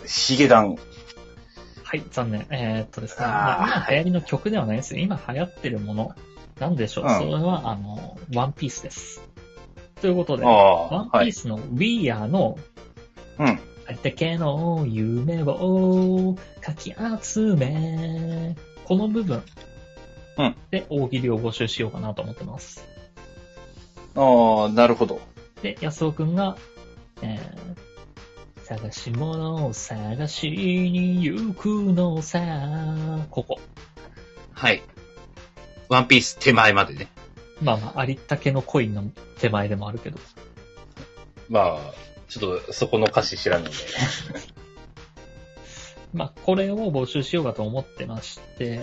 [0.05, 0.75] ヒゲダン。
[1.83, 2.45] はい、残念。
[2.51, 3.25] えーっとですね。
[3.25, 5.01] 今流行りの曲ではないですよ。
[5.01, 6.13] 今流行ってるもの。
[6.59, 7.05] なんでしょう？
[7.05, 9.21] うんそれは、あの、ワンピースです。
[10.03, 11.27] ということで、ああワンピはい。
[11.29, 12.59] ースの We Are の、
[13.39, 13.47] うん。
[13.47, 19.41] あれだけの夢をかき集め、この部分
[20.37, 22.85] うんで大喜利を募集しようかなと思ってます。
[24.15, 25.21] ああ、なるほど。
[25.61, 26.57] で、安尾くんが、
[27.21, 32.41] えー、探し物を探しに行くのさ、
[33.31, 33.57] ここ。
[34.51, 34.83] はい。
[35.87, 37.07] ワンピース手前までね。
[37.61, 39.03] まあまあ、ありったけのコインの
[39.39, 40.19] 手前でもあるけど。
[41.49, 41.93] まあ、
[42.27, 43.77] ちょっとそこの歌詞知らないんで。
[46.13, 48.81] まあ、これを募集しようかと思ってまして、っ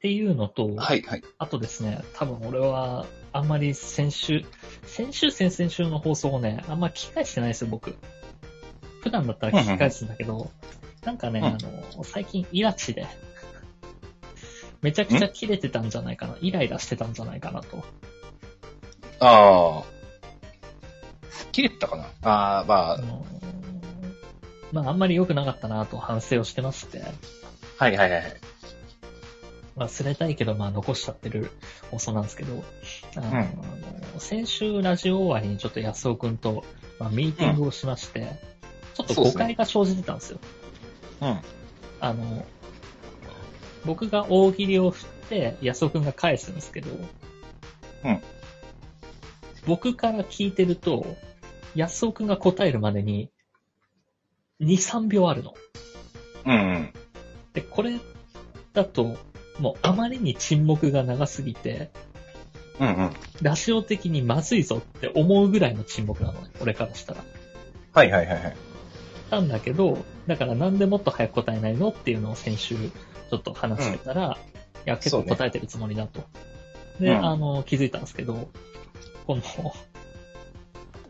[0.00, 1.22] ていうのと、はい、はい。
[1.38, 4.44] あとですね、多分俺は、あんまり先週、
[4.84, 7.96] 先週、先々週の放送をね、あんま聞き返してないですよ、僕。
[9.02, 10.50] 普段だったら聞き返すんだけど、
[11.04, 11.58] なんかね、うんあ
[11.96, 13.06] の、最近イラチで、
[14.86, 17.78] めちゃくちゃ切れてたんじゃないかな、イライラしてたんじゃないかなと。
[19.18, 19.84] ああ。
[21.50, 22.04] 切れてたかな？
[22.22, 23.26] ああ、まあの
[24.70, 28.36] まあ、あんまり良くなかったなと反省をしてまして、あ、はいはいはい。
[29.76, 31.50] 忘れたいけど、まあ、残しちゃってる
[31.90, 32.62] 放送なんですけど、
[33.16, 36.64] あの、うん先週ラジオ終わりにちょっと安尾くんと、
[37.00, 38.38] まあ、ミーティングをしまして、
[38.94, 40.38] ちょっと誤解が生じてたんですよ。
[41.22, 41.40] うん。
[41.98, 42.46] あの、
[43.86, 46.90] 僕が大喜利を振って、安尾くんが返すんですけど、
[48.04, 48.20] うん
[49.66, 51.04] 僕から聞いてると、
[51.74, 53.30] 安尾くんが答えるまでに、
[54.60, 55.54] 2、3秒あるの。
[56.46, 56.92] うん。
[57.52, 57.98] で、これ
[58.72, 59.16] だと、
[59.58, 61.90] もうあまりに沈黙が長すぎて、
[62.78, 63.10] うんうん。
[63.42, 67.24] ラジオ的にまずいぞって思うぐらいの沈黙なのね、俺からしたら。
[67.92, 68.56] はいはいはいはい。
[69.30, 72.76] なんだけど、だからなんでもっと早く答えないのっていうのを先週
[73.30, 74.38] ちょっと話してたら、
[74.86, 76.24] いや、結構答えてるつもりだと。
[77.00, 78.48] で、うんあの、気づいたんですけど、
[79.26, 79.42] この、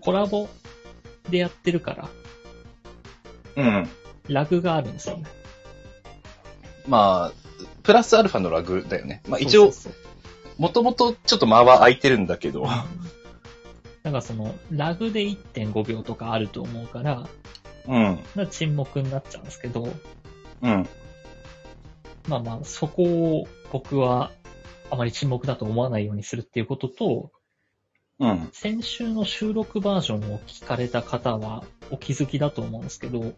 [0.01, 0.49] コラボ
[1.29, 2.09] でやってるから、
[3.57, 3.89] うん。
[4.29, 5.25] ラグがあるんですよね。
[6.87, 7.33] まあ、
[7.83, 9.23] プラスアルファのラグだよね。
[9.29, 9.93] まあ一応、そうそう
[10.59, 12.67] もともとちょっと間は空いてるんだけど。
[14.03, 17.29] なんかその、ラグで1.5秒とかあると思うから、
[17.87, 18.19] うん。
[18.35, 19.89] まあ沈黙になっちゃうんですけど、
[20.63, 20.89] うん。
[22.29, 24.31] まあまあ、そこを僕は
[24.91, 27.31] あまり沈黙だと思わないようにするっていうことと、
[28.19, 28.49] うん。
[28.53, 33.35] 先週の収録バージョンを聞かれた方はお気づきだと思うんですけど、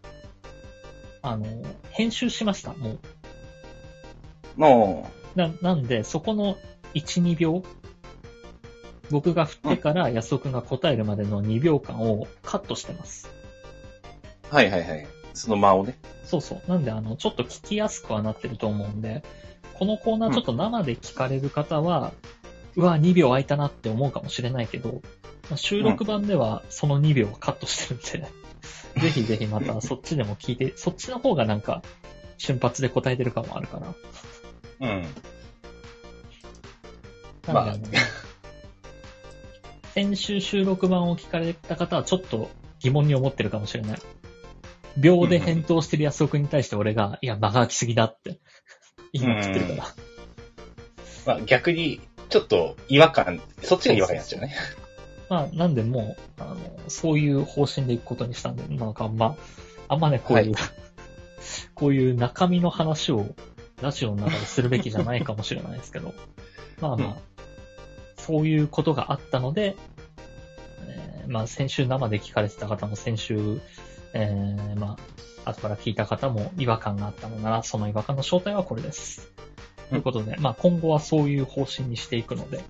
[1.22, 1.46] あの、
[1.90, 2.98] 編集しました、もう。
[4.56, 6.56] もな、なんで、そこの
[6.94, 7.62] 1、2秒、
[9.10, 13.30] 僕が振ってから安尾くんが答えるまでの2秒間をカットしてます。
[14.50, 15.06] う、はいはいはい。
[15.34, 15.98] その間をね。
[16.28, 16.70] そうそう。
[16.70, 19.22] なんで、あの、ちょっと聞きやすくはなってると思うんで、
[19.72, 22.12] このコーナーちょっと生で聞かれる方は、
[22.76, 25.00] うわ、2秒空いたなって思うかもしれないけど、
[25.48, 28.30] まあ収録版ではその2秒をカットしてるんで、
[29.00, 31.82] ぜひぜひまたそっちでも聞いて、そっちの方がなんか、
[32.36, 33.94] 瞬発で答えてる感もあるから。
[34.80, 35.00] うん。
[35.00, 35.12] なんで、
[37.46, 37.86] まああの、
[39.94, 43.98] 先週収録版を聞かれた方はちょっと疑問に思ってるかもしれない。
[45.00, 48.38] 秒で返答してる安尾くんに対して俺が、いや、間が空きすぎだって、
[49.12, 49.84] 今言ってるから。
[51.26, 54.54] まあ逆に、ちょっと違和感、そっちが違和感になっちゃうね。
[55.28, 56.56] まあ、なんでもう、あの、
[56.88, 59.36] そういう方針でいくことにしたんで、なんかあんま、
[59.88, 60.58] あんまね、こういう、は
[61.74, 63.26] こういう中身の話を
[63.82, 66.14] ラジオの中でするべきじゃないかもしれないですけど、
[66.80, 67.14] まあまあ、うん。
[68.16, 69.76] そういうことがあったので、
[70.86, 73.60] えーまあ先週生で聞かれてた方も先週、
[74.14, 74.96] えーま
[75.44, 79.30] あ、後から聞いた方も違和感があったのなら、その違和感の正体はこれです。
[79.90, 82.62] ということで、まあ今後はそういう方針にしていくので、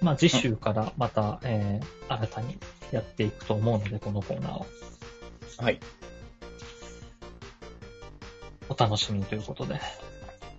[0.00, 2.58] まあ次週からまた、えー新たに
[2.90, 4.66] やっていくと思うので、このコーナーは。
[5.58, 5.80] はい。
[8.68, 9.80] お楽しみにということで。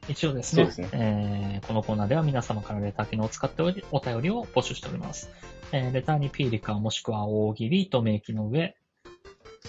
[0.09, 5.29] 一応ですね、すねえーこのコーナーでは皆様からレター機能を使っておりお便りを募集しております。
[5.71, 8.75] えーレターにピーリカもしくは大喜利と明記の上、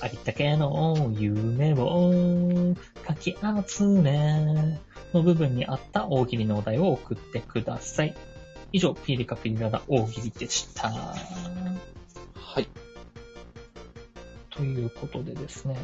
[0.00, 2.74] ありったけの夢を
[3.06, 4.78] かき集め
[5.12, 8.14] の部分にあった大喜利のお題を送ってください。
[8.72, 10.90] 以上、ピーリカピリラダ大喜利でした。
[10.90, 11.14] は
[12.60, 12.68] い。
[14.50, 15.76] ということでですね、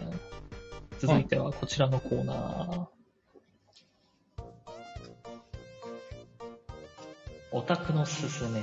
[0.99, 2.87] 続いてはこちらのコーナー。
[7.53, 8.61] オタクのすすめ。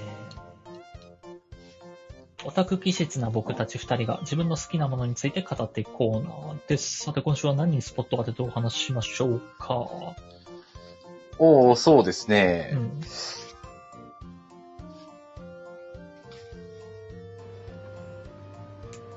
[2.58, 7.04] オタク気質な僕たち二人が自分の好きなものについて語っていくコーナーです。
[7.04, 9.76] さて今週は何にスポットを当ててお話ししましょうか。
[11.38, 12.72] おー、そうですね。
[12.74, 13.00] うん。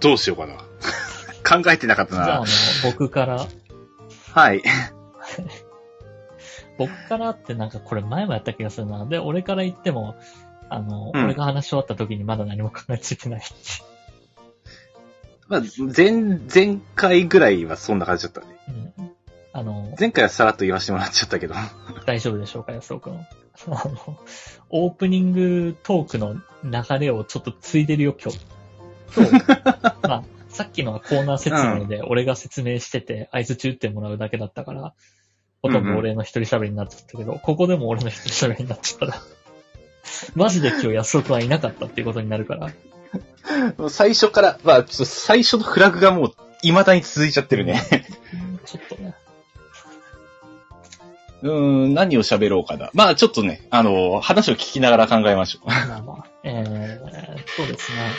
[0.00, 0.56] どうしようかな。
[1.62, 2.46] 考えてなかったじゃあ、あなの。、
[2.84, 3.46] 僕から、
[4.34, 4.62] はい。
[6.76, 9.06] 僕からってなんかこれ前もやった気がするな。
[9.06, 10.16] で、俺から言っても、
[10.70, 13.42] あの、うん俺が話し終わった時にまだ何も考えついてない。
[15.48, 15.62] まあ、
[15.96, 16.12] 前、
[16.52, 18.46] 前回ぐらいはそんな感じだったね。
[18.96, 19.10] うん。
[19.52, 21.54] あの、前回はさらっと言わせてもらっちゃったけど。
[22.06, 23.14] 大丈夫でしょうか、安尾くん。
[23.14, 23.26] あ
[23.66, 24.20] の、
[24.70, 28.38] オープニングトークの流れをちょっとついでるよ、今日。
[29.16, 29.32] 今日、
[30.08, 34.94] まあ、さっきのはコーナー説明で俺が説明してて、合図中ってもらうだけだったから、
[35.62, 39.14] ほとんど俺の一人喋りになっちゃったけど、ここでも俺の一人喋りになっちゃったら、
[40.34, 42.70] マジで今日安尾くんはいなかったっていうことになるから、
[43.88, 47.80] 最初から、まあ、ちょっと最初のフラグがもう、未だに続いちゃってるね。
[48.66, 49.14] ちょっとね、
[51.42, 52.90] うーん、何を喋ろうかな。
[52.92, 55.68] まあ、ちょっとね、あの、話を聞きながら考えましょう。
[55.68, 58.10] まあまあ、えー、そうですね。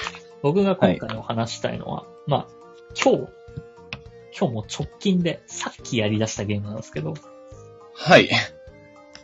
[0.41, 2.47] 僕が今回お話したいのは、まあ、
[3.01, 3.27] 今日、
[4.38, 7.13] 今日も直近でさっきやり出したゲームなんですけど、
[7.93, 8.30] はい。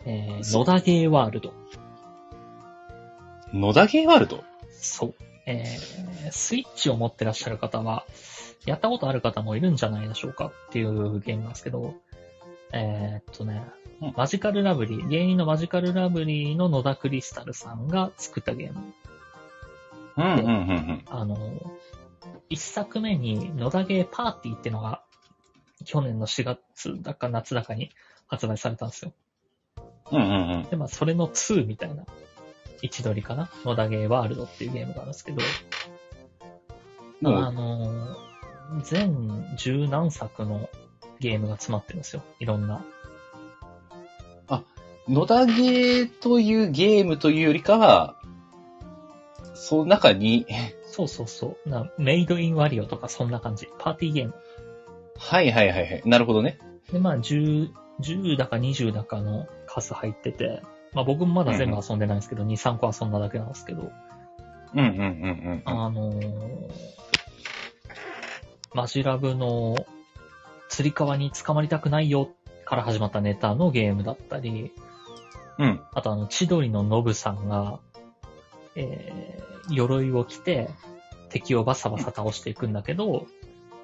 [0.06, 1.54] えー、野田ゲーワールド。
[3.54, 4.44] 野田ゲーワールド？
[4.72, 5.16] そう。
[5.46, 8.06] えー、スイッチを持ってらっしゃる方は、
[8.66, 10.48] やったことある方もいるんじゃないでしょうか？
[10.48, 11.96] っていうゲームなんですけど、
[12.74, 13.64] えーっとね
[14.02, 18.94] うん、マジカルラブリー、芸人のマジカルラブリーの野田クリスタルさんが作ったゲーム。
[20.18, 21.04] うん、うん、うん、うん。
[21.08, 21.38] あの、
[22.50, 25.02] 一作目に野田ゲーパーティーっていうのが、
[25.86, 27.92] 去年の4月だか夏だかに
[28.28, 29.14] 発売されたんですよ。
[30.12, 30.64] うん、うん、うん。
[30.70, 32.06] で、まあ、それの2みたいな
[32.82, 33.50] 位置取りかな？
[33.66, 35.42] 野田ゲーワールドっていうゲームがあるんですけど、
[37.22, 38.16] う、の、
[38.84, 40.70] 全十何作の
[41.20, 42.24] ゲームが詰まってるんですよ。
[42.40, 42.86] いろんな。
[45.10, 48.20] 野田ゲーというゲームというよりかは、
[49.56, 50.46] その中に、
[50.84, 51.70] そうそうそう。
[51.70, 53.70] なメイドインワリオとかそんな感じ。
[53.80, 54.34] パーティーゲーム。
[55.18, 56.02] はいはいはいはい。
[56.06, 56.60] なるほどね。
[56.92, 57.70] で、まあ、10、
[58.02, 60.62] 10だか20だかの数入ってて、
[60.94, 63.92] まあ僕もまだ全部遊んでないんですけど、2、3個遊んだだけなんですけど、
[64.74, 65.02] うんうんうんう
[65.56, 65.62] ん。
[65.66, 66.98] あのー
[68.74, 69.88] マジラブの
[70.70, 72.30] 釣り革に捕まりたくないよ
[72.66, 74.72] から始まったネタのゲームだったり、
[75.58, 75.82] うん。
[75.94, 77.80] あとあの、千鳥のノブさんが、
[78.76, 80.70] えー、鎧を着て
[81.30, 83.26] 敵をバサバサ倒していくんだけど、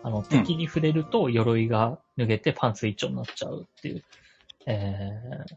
[0.04, 4.04] あの、敵に触れると鎧が脱げてパンツ一丁になっちゃうっていう、
[4.68, 5.56] えー、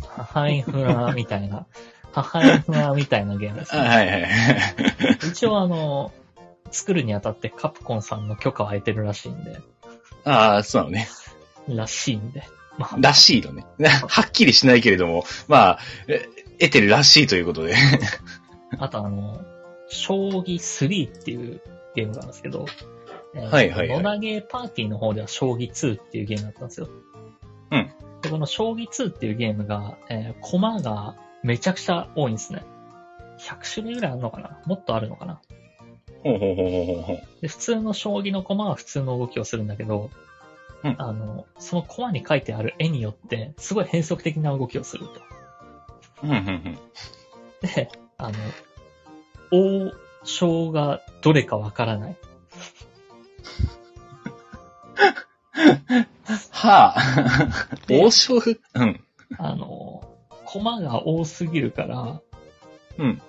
[0.00, 1.66] ハイフラみたいな、
[2.12, 3.88] ハイフラみたいなゲームですあね。
[3.88, 4.32] はいはいはい。
[5.30, 6.12] 一応あの、
[6.70, 9.60] 作るにあたってカプコンさんの許可を得てるらしいんで、
[10.24, 11.08] ああ、そうなのね。
[11.68, 12.42] らしいんで。
[12.78, 13.64] まあ、らしいのね。
[14.08, 15.78] はっきりしないけれども、まあ、
[16.08, 16.28] え
[16.58, 17.74] 得てるらしいということで。
[18.78, 19.40] あとあの、
[19.88, 21.60] 将棋3っていう
[21.94, 22.66] ゲームがあるんですけど、
[23.34, 26.88] えーはいはいはい野田ゲーパーティーの方では将棋2っていうゲームだったんですよ。
[27.70, 27.90] うん。
[28.24, 32.64] で、この将棋2っていうゲームが、えー、コマがめちゃくちゃ多いんですね。
[33.38, 34.58] 100種類ぐらいあるのかな？
[34.64, 35.40] もっとあるのかな？
[36.22, 37.22] ほうほうほうほうほう。
[37.42, 40.10] で、普通の将棋の駒は普通の動きをするんだけど、
[40.82, 45.20] うんあの、その駒に書いてある絵によって、すごい変則的な動きをすると。
[46.22, 46.78] うんうんうん。
[47.60, 48.38] で、あの、
[49.50, 49.92] 王
[50.24, 52.16] 将がどれかわからない。
[56.64, 57.02] はあ。
[57.86, 59.00] で王将ふ、うん。
[59.38, 60.02] あの、
[60.46, 62.20] 駒が多すぎるから、
[62.98, 63.22] うん。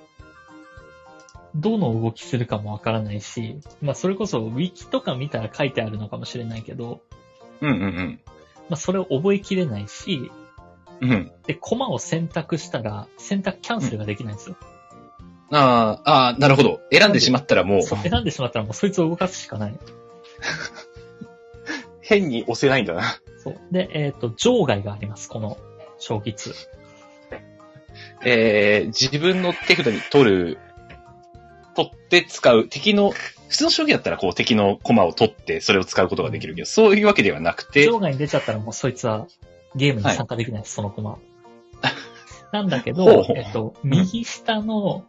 [1.55, 7.01] どの動きするかもわからないし、まあそれこそウィキとか見たら書いてあるのかもしれないけど、
[7.61, 8.19] うんうん
[8.69, 10.31] まあそれを覚えきれないし、
[11.01, 11.11] うん。
[11.11, 11.31] うん。
[11.45, 14.55] で、駒を選択したら、選択キャンセルができないんですよ。
[15.51, 16.79] ああ、ああ、なるほど。
[16.91, 19.79] 選んでしまったらもう、そう、選んでしまったらもうそいつを動かすしかない。
[22.01, 23.03] 変に押せないんだな。
[23.45, 23.59] そう。
[23.71, 25.57] で、えっ、と、場外があります、この、
[25.99, 26.53] 将棋2。
[28.25, 30.57] えー、自分の手札に取る、
[31.75, 33.11] 取って使う、敵の、
[33.49, 39.27] 普通の将棋だったらこう敵の駒を取ってそれを使うことができるけど、そういうわけではなくて、場外に出ちゃったらもうそいつは
[39.75, 41.19] ゲームに参加できないです、その駒は。
[42.51, 45.05] なんだけほうどほ、うえっと、右下の、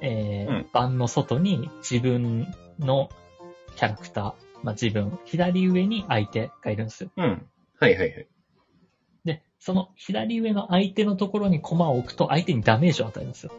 [0.00, 2.46] えーうん盤の外に自分
[2.78, 3.10] の
[3.74, 7.10] キャラクター、まあ、自分、左上に相手がいるんですよ。
[7.16, 7.46] うん。
[7.80, 8.28] はいはいはい。
[9.24, 13.52] で、その左上の相手のところに駒を置くと相手にダメージを与えるんですよ。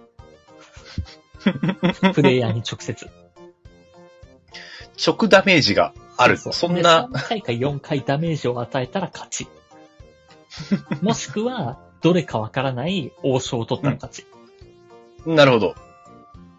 [2.13, 3.09] プレイヤーに直接。
[5.03, 6.37] 直ダメージがある。
[6.37, 9.47] そんな、で3回か4回ダメージを与えたら勝ち。
[11.01, 14.25] もしくは、どれかわからない王将を取ったら勝ち。
[15.25, 15.75] なるほど。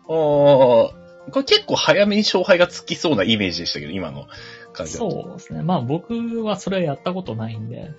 [0.08, 4.26] おーこれ結構早めに勝敗がつきそうなイメージでしたけど、今の
[4.72, 4.92] 感じ。
[4.92, 5.62] そうですね。
[5.62, 7.90] まあ僕はそれはやったことないんで、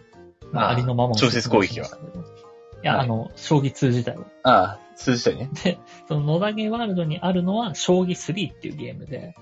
[0.51, 1.87] まあ、ありのままを直接攻撃は。
[1.87, 4.25] いや、はいあの、将棋2自体は。
[4.43, 5.49] ああ、通じたいね。
[5.63, 9.35] で、その野田ゲーワールドにあるのは、将棋3っていうゲームで、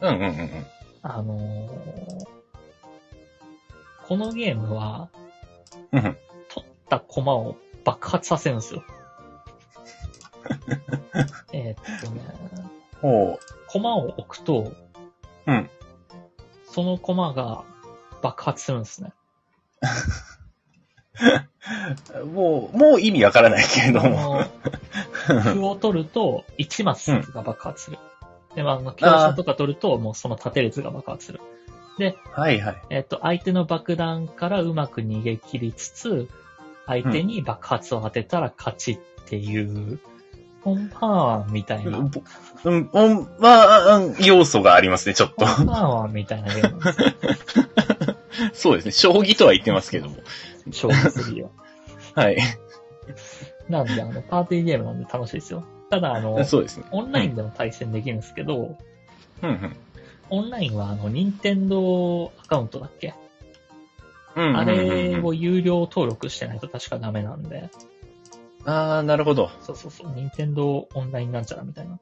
[0.00, 0.66] うんうんうんうん。
[1.02, 2.34] あのー
[4.06, 5.08] このゲームは、
[5.92, 6.02] うん
[6.48, 8.84] 取った駒を爆発させるんですよ。
[11.52, 12.20] えーっとね、
[13.00, 14.72] ほ駒を置くと、
[15.46, 15.70] うん
[16.74, 17.62] その駒が
[18.20, 19.12] 爆発するんですね。
[22.20, 22.26] う。
[22.26, 24.44] もう、もう意味わからないけれどあも。
[25.28, 27.98] の、歩を取ると1マスが爆発する。
[28.56, 31.40] で、まあ強者とか取ると、もうその縦列が爆発する。
[32.32, 32.82] はいはい。
[32.90, 36.28] えっと、相手の爆弾からうまく逃げ切りつつ、
[36.86, 40.00] 相手に爆発を当てたら勝ちっていう、
[40.64, 42.10] ポンパーワンみたいな、うん、
[42.64, 45.44] うん、うんまあ、うん要素がありますね、ちょっと。
[45.44, 46.80] ポンパーワンみたいなゲーム。
[48.54, 48.92] そうですね。
[48.92, 50.16] 将棋とは言ってますけども。
[50.66, 51.50] 勝負するよ。
[52.16, 52.38] はい。
[53.68, 55.64] なんで、あの、パーティーゲームなんで楽しいですよ。
[55.90, 56.84] ただ、あの、そうですね。
[56.90, 58.76] オンラインでも対戦できるんですけど、
[59.42, 59.76] うん
[60.30, 63.12] オンラインは、あの、任天堂アカウントだっけ？
[64.36, 64.48] うん。
[64.48, 67.68] うんあうんうんうんれを有料登録してないと確かダメなんで、
[68.66, 69.50] ああ、なるほど。
[69.60, 71.98] そうそうそう、任天堂オンラインなんちゃらみたいな。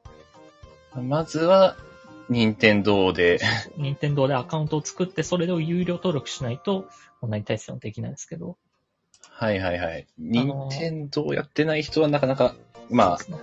[1.01, 1.75] まずは、
[2.29, 3.39] 任天堂で。
[3.77, 6.87] 任天堂でアカウントを作って、それを有料登録しないと、
[7.21, 8.57] オンライン対戦はできないですけど。
[9.29, 10.07] はいはいはい。
[10.17, 12.55] 任天堂やってない人はなかなか、
[12.89, 13.37] まあね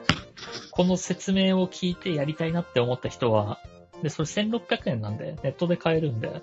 [0.70, 3.58] この説明を聞いてやりたいなって思った人は、
[4.02, 6.42] で、それ1600円なんで、ネットで買えるんで、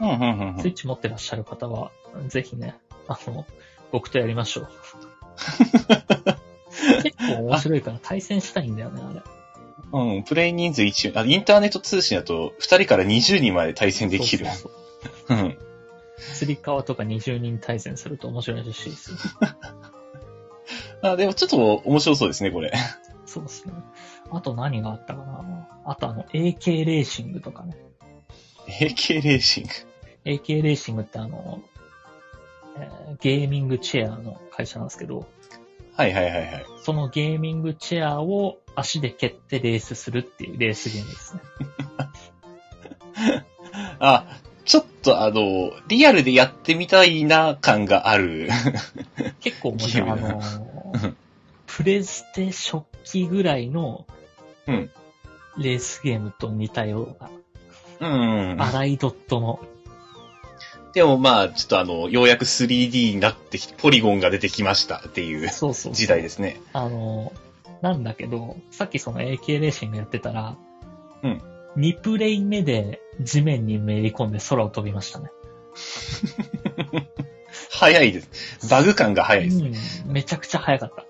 [0.00, 1.90] うんうんうんうんスイッチ持ってらっしゃる方は、
[2.28, 2.76] ぜひね、
[3.08, 3.46] あの、
[3.92, 4.68] 僕とやりましょう。
[7.02, 9.22] 結構面白いから対戦したいんだよね、あれ。
[9.92, 14.46] うん、プレイ人数1、あ、インターネット通信だと、2人から20人まで対戦できる。
[14.46, 14.72] そうそう
[15.28, 15.58] そううん。
[16.34, 19.16] 釣り革とか20人対戦すると面白いらしいですよ。
[21.02, 22.72] あ、でもちょっと面白そうですね、これ。
[23.26, 23.72] そうですね。
[24.30, 27.76] あと何があったかなあとあの、AK レーシングとかね。
[28.66, 29.70] AK レーシング。
[30.24, 31.62] AK レーシングってあの、
[32.78, 35.26] えーゲーミングチェアの会社なんですけど、
[35.96, 36.66] はいはいはいはい。
[36.82, 41.40] そのゲーミングチェアを足で蹴ってレースするっていうレースゲームですね。
[44.00, 48.48] あ、ちょっとあの、リアルでやってみたいな感がある。
[49.40, 50.10] 結構面白い。
[50.10, 51.14] あのー
[51.74, 54.06] プレステ初期ぐらいの
[54.66, 54.90] うん
[55.56, 57.16] レースゲームと似たよ
[58.00, 58.62] うな、うん。
[58.62, 59.60] 荒いドットの、
[60.94, 65.92] でもまあ、ちょっとあの、ようやく 3D になってきて、ポリゴンが出てきましたっていうそうそう。
[65.94, 66.60] 時代ですね。
[66.72, 70.56] あのーなんだけど、さっきその AK レーシングやってたら、
[71.22, 71.42] うん。
[71.76, 75.30] 2プレイ目で地面にめり込んで空を飛びましたね。
[77.70, 78.68] 早いです。
[78.70, 80.04] バグ感が早いです。
[80.04, 81.04] うん、めちゃくちゃ早かった。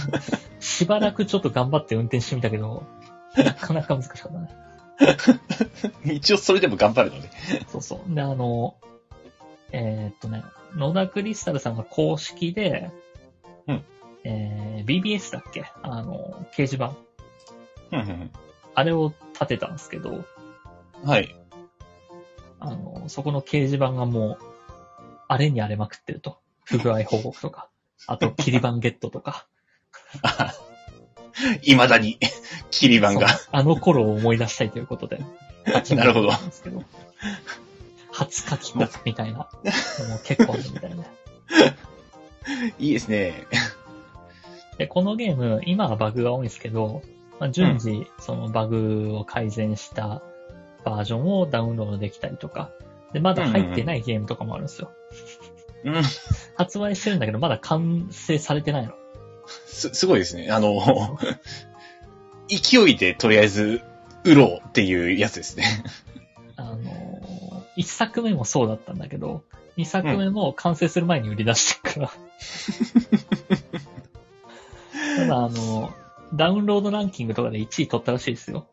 [0.60, 2.84] しばらくちょっと頑張って運転してみたけど、
[3.36, 4.48] なかなか難しかったね。
[6.14, 7.30] 一応それでも頑張るのね。
[7.70, 8.14] そうそう。
[8.14, 8.76] で、あの、
[9.72, 10.42] えーっとね、
[10.76, 12.90] 野田クリスタルさんが公式で、
[13.66, 13.84] うん
[14.24, 15.64] えー BBS だっけ？
[15.82, 16.94] あの、掲示板。
[17.92, 18.30] うんうん
[18.74, 20.24] あれを立てたんですけど、うん
[21.08, 21.34] はい。
[22.58, 24.44] あの、そこの掲示板がもう、
[25.28, 26.38] 荒れに荒れまくってると。
[26.64, 27.68] 不具合報告とか。
[28.06, 29.46] あと、切り板ゲットとか。
[31.62, 32.18] 未だに、
[32.70, 33.26] 切り板が。
[33.50, 35.20] あの頃を思い出したいということで。
[35.94, 36.82] なるほどなんですけど。
[38.12, 39.38] 初書き込みたいな。
[39.38, 41.04] もう結構あるみたいな。
[42.78, 43.46] いいですね。
[44.78, 47.02] で、このゲーム、今はバグが多いんですけど、
[47.40, 50.22] まあ、順次、そのバグを改善した
[50.84, 52.70] バージョンをダウンロードできたりとか。
[53.12, 54.90] で、まだ入ってないゲームとかもあるんですよ。
[55.84, 56.02] うん。
[56.56, 58.92] 発売してるんだけど、まだ完成されてないの。
[59.66, 60.48] す、すごいですね。
[60.50, 61.18] あの、
[62.48, 63.82] 勢いでとりあえず、
[64.24, 65.64] 売ろうっていうやつですね。
[67.74, 69.42] あのー、一作目もそうだったんだけど、
[69.76, 72.10] 二作目も完成する前に売り出してるから。
[75.16, 75.92] ただ、あの、
[76.34, 78.66] ダウンロードランキングとかで1位取ったらしいですよ。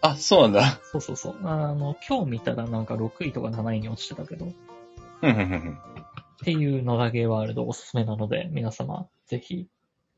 [0.00, 0.80] あ、そうなんだ。
[0.84, 1.36] そうそうそう。
[1.44, 4.50] あの、今日見たらなんか6位とか7位に落ちてたけど、っ
[6.44, 9.66] ていう野田ゲーワールドおすすめなので、皆様、ぜひ、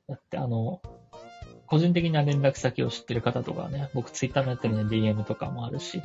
[0.09, 0.83] やって、あの、
[1.67, 6.03] 個人的な連絡先を知ってる方とかはね、僕ツイッターのやってるね、DM とかもあるし、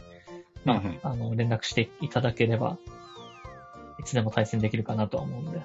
[0.65, 2.77] まあ、うんうんあの、連絡していただければ、
[3.99, 5.61] いつでも対戦できるかなとは思うので、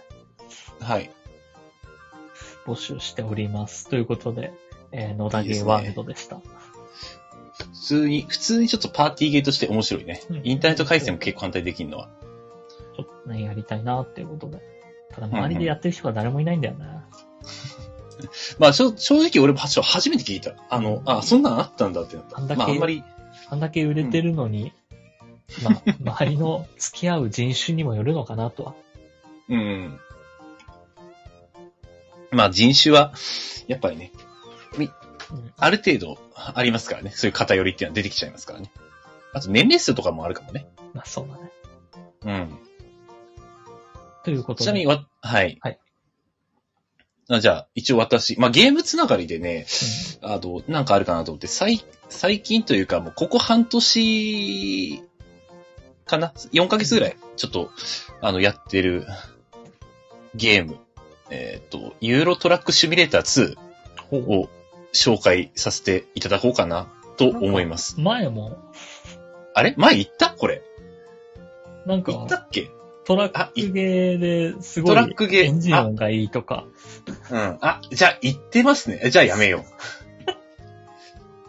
[0.81, 1.11] はい。
[2.67, 3.89] 募集しております。
[3.89, 4.53] ということで、
[4.93, 6.41] えー野田ゲーワールドでした。
[7.59, 10.23] 普通に、普通にちょっとパーティーゲーとして面白いね。
[10.31, 12.09] うんインターネット回線も結構簡単にできるのは。
[12.97, 14.61] ちょっとね、やりたいなっていうことで。
[15.11, 16.85] ただ、周りでやってる人が誰もいないんだよね。
[18.59, 20.55] まあ、正直俺も初初めて聞いた。
[20.69, 22.39] あの、あ、そんなんあったんだってなった。
[22.39, 23.03] あんだけまあ、あんまり、
[23.49, 24.73] あんだけ売れてるのに、
[25.63, 25.83] まあ、
[26.23, 28.75] 周りの付き合う人種にもよるのかなとは。
[29.49, 29.99] うん。
[32.31, 33.13] まあ、人種は、
[33.67, 34.29] やっぱりね、うん
[35.59, 37.11] ある程度ありますからね。
[37.11, 38.71] そういう偏りっていうのは出てきちゃいますからね。
[39.35, 40.67] あと年齢数とかもあるかもね。
[40.95, 41.51] まあ、そうだね。
[42.25, 42.59] うん。
[44.25, 44.65] ということで。
[44.65, 45.59] ちなみにわ、はい。
[45.61, 45.79] はい
[47.31, 49.67] あじゃあ、一応私、まあ、ゲームつながりでね、
[50.23, 55.03] あの、なんかあるかなと思って、最、最近というか、もうここ半年、
[56.09, 57.71] かな ?4 ヶ月ぐらい、ちょっと、
[58.21, 59.07] あの、やってる、
[60.35, 60.77] ゲーム。
[61.31, 63.57] えっ、と、ユーロトラックシミュレーター
[64.11, 64.49] うん2を
[64.93, 66.89] 紹介させていただこうかな、
[67.19, 68.01] と思います。
[68.01, 68.57] 前も、
[69.55, 69.75] あれ？
[69.77, 70.31] 前言った？
[70.31, 70.63] これ。
[71.87, 72.71] なん言ったか、っけ？
[73.05, 76.65] トラックゲーですごいトラックゲーエンジン音がいいとか、
[77.31, 77.59] うん。
[77.63, 79.09] あ、じゃあ言ってますね。
[79.11, 79.63] じゃあやめよう。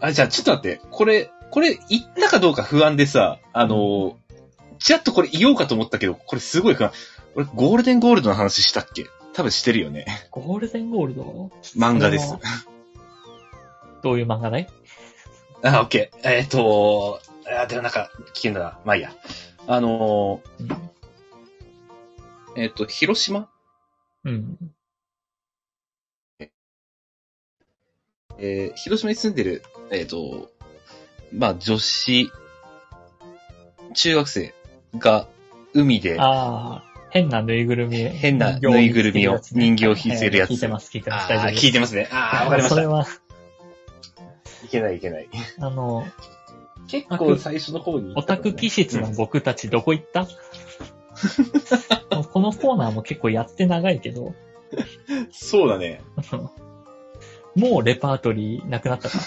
[0.00, 0.80] あ、じゃあちょっと待って。
[0.90, 4.14] これ、これ言ったかどうか不安でさ、あのー、
[4.80, 6.92] ちらっとこれ言おうかと思ったけど、これすごい不安。
[7.34, 9.06] 俺、ゴールデンゴールドの話したっけ？
[9.32, 10.06] 多分してるよね。
[10.30, 11.50] ゴールデンゴールド？
[11.76, 12.34] 漫画です
[14.02, 14.68] どういう漫画だい？
[15.62, 16.28] あ、オッケー。
[16.28, 18.80] えっ、とあ、でもなんか、危険だな。
[18.84, 19.12] まあいいや。
[19.66, 20.66] あのうん。
[20.66, 20.78] ー、
[22.56, 23.48] えっ、と、広島？
[24.24, 24.56] うん。
[28.38, 30.50] えー広島に住んでる、えっ、と、
[31.32, 32.32] まあ、女子、
[33.94, 34.54] 中学生
[34.98, 35.28] が
[35.74, 37.96] 海で、ああ、変なぬいぐるみ。
[37.96, 41.22] 変なぬいぐるみを人形を引いてるやつ聞いてます、聞いてます。
[41.22, 41.60] ああ、大丈夫。
[41.60, 42.08] 聞いてますね。
[42.10, 42.74] ああ、わかりました。
[42.76, 43.06] それは、
[44.64, 45.28] いけないいけない。
[45.58, 46.06] あの、
[46.88, 50.26] 結構最初の方に、オタク気質の僕たちどこ行った、
[52.32, 54.34] このコーナーも結構やって長いけど、
[55.32, 56.02] そうだね。
[57.56, 59.18] もうレパートリーなくなったか。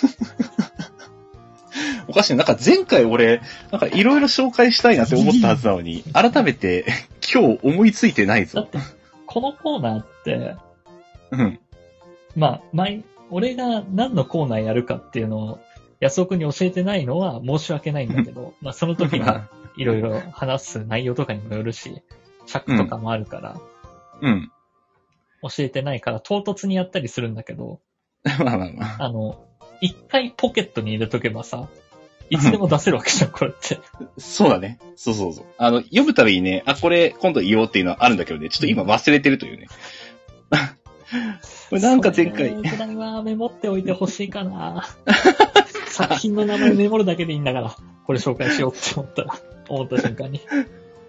[2.14, 2.36] おかしい。
[2.36, 3.42] なんか前回俺、
[3.72, 6.86] なんかいろいろ紹介したいなって思ったはずなのに、 改めて
[7.34, 8.62] 今日思いついてないぞ。
[8.62, 8.78] だって、
[9.26, 10.56] このコーナーって、
[11.32, 11.60] うん。
[12.36, 13.02] まあ、前、
[13.32, 15.60] 俺が何のコーナーやるかっていうのを、
[16.00, 19.26] 安尾くんに教えてないのは申し訳ないんだけど、まあその時に
[19.78, 22.04] いろいろ話す内容とかにもよるし、
[22.46, 23.60] 尺とかもあるから、
[24.22, 24.52] うん。
[25.42, 27.80] 教えてないから唐突にやったりするんだけど、
[28.38, 28.98] まあまあまあ。
[29.00, 29.48] あの、
[29.82, 31.68] 一回ポケットに入れとけばさ、
[32.30, 33.80] いつでも出せるわけじゃん、これって。
[34.18, 34.80] そうだね。
[34.96, 35.46] そうそうそう。
[35.58, 39.68] あの、読むたびにね、あ、これ今度言おうっていうのはあるんだけどね、ちょっと今忘れてるというね。
[41.70, 44.88] これなんか前回そ、れはメモっておいてほしいかな。
[45.88, 49.36] 作品の名前メモるだけでいいんだから、これ紹介しようって思ったら、
[49.70, 50.42] 思った瞬間に。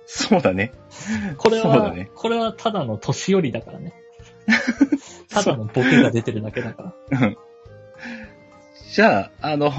[0.07, 0.73] そうだね。
[1.39, 3.95] これは、ねこれはただの年寄りだからね。
[5.31, 7.21] ただのボケが出てるだけだから。
[7.21, 7.37] うん
[8.95, 9.73] じゃあ、あの、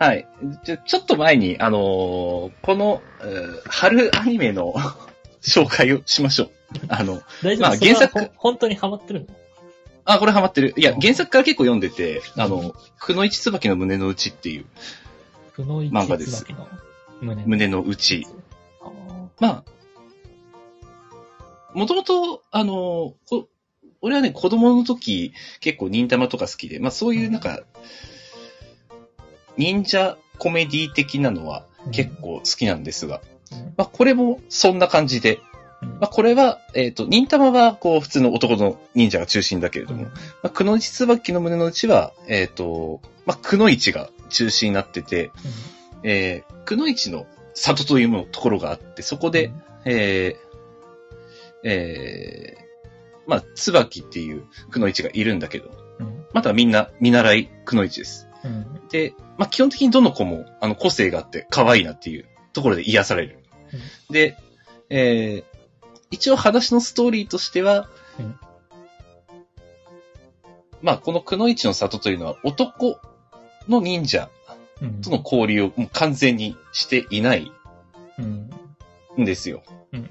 [0.00, 0.08] はい。
[0.08, 0.26] はい。
[0.64, 4.74] ちょ、ちょっと前に、あのーこの、えー春アニメの
[5.42, 6.50] 紹介をしましょう。
[6.88, 9.26] あの、大丈夫、まあそれは原作ほん本当にハマってるの？
[10.06, 10.72] あ、これハマってる。
[10.76, 14.64] いや、うん原作から結構読んでて、あうの、くのいちつばきの胸の内っていう、
[15.52, 16.66] くのいち漫画ですつばきの
[17.20, 18.26] 胸胸の内。
[18.80, 19.64] あーまあ、
[21.74, 23.48] もともと、あの、こ
[24.00, 27.60] 俺はね、子供の時、結構忍たまとか好きで、まあそういうなんか、
[29.56, 33.20] 忍者コメディ的なのは結構好きなんですが、
[33.52, 33.74] うん。
[33.76, 35.40] まあこれもそんな感じで、
[35.82, 35.88] うん。
[35.92, 40.08] まあこれは、えっ、と、忍たまはこう普通の男の忍者が中心だけれども、うん。
[40.08, 40.12] ま
[40.44, 45.30] あ、くのいちつばきの胸の内は、えっ、と、まあ、くのいちが中心になってて、
[46.02, 49.52] えー、くのいちの里というものところがあって、そこで、
[49.84, 56.24] えー、えー、まあ、つばきっていうくのいちがいるんだけど、うん。
[56.32, 58.28] またみんな見習いくのいちです。
[58.44, 58.88] うん。
[58.88, 63.38] で、まあ、基本的にどの子も、あの、個性があって可愛いなっていうところで癒される。
[64.10, 64.36] で、
[64.90, 65.44] えー、
[66.10, 67.88] 一応話のストーリーとしては、
[68.18, 68.38] うん。
[70.82, 73.00] まあ、このくのいちの里というのは男
[73.66, 74.28] の忍者
[74.82, 75.00] うん。
[75.00, 77.50] との交流をもう完全にしていない
[78.18, 78.50] うん。
[79.18, 79.62] んですよ。
[79.92, 80.10] うん。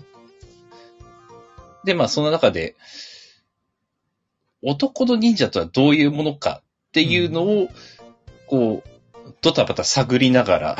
[1.84, 2.76] で、まあ、その中で、
[4.64, 7.70] 男の忍者とはどういうものかっていうのを、
[8.48, 8.89] こう、
[9.42, 10.78] ドタバタ探りながら、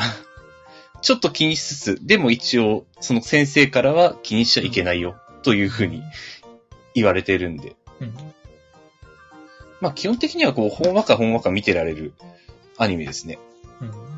[1.02, 6.02] ちょっと気にしつつ、でも一応、その先生からは気にしちゃいけないよ、というふうに
[6.94, 7.76] 言われてるんで。
[8.00, 8.14] うん
[9.80, 12.12] まあ、基本的にはこう、ほんわかほんわか見てられる
[12.76, 13.38] アニメですね。
[13.80, 14.10] うん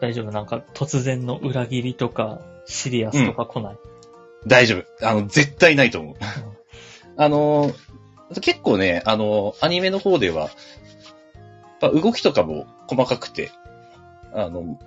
[0.00, 0.30] 大丈夫？
[0.30, 3.76] なんか突然の裏切りとかシリアスとか来ない？
[4.46, 5.06] 大丈夫。
[5.06, 6.16] あの、絶対ないと思う。
[7.16, 10.50] あのー、結構ね、あのー、アニメの方では、
[11.80, 13.50] 動きとかも細かくて、
[14.32, 14.78] あの、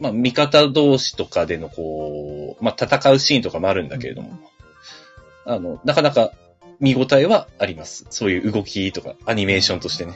[0.00, 4.38] まあ、味方同士とかでのこう、まあ、戦うシーンとかもあるんだけれども、
[5.44, 6.32] あの、なかなか
[6.78, 8.06] 見応えはあります。
[8.10, 10.12] そういう動きとか、アニメーションとしてね。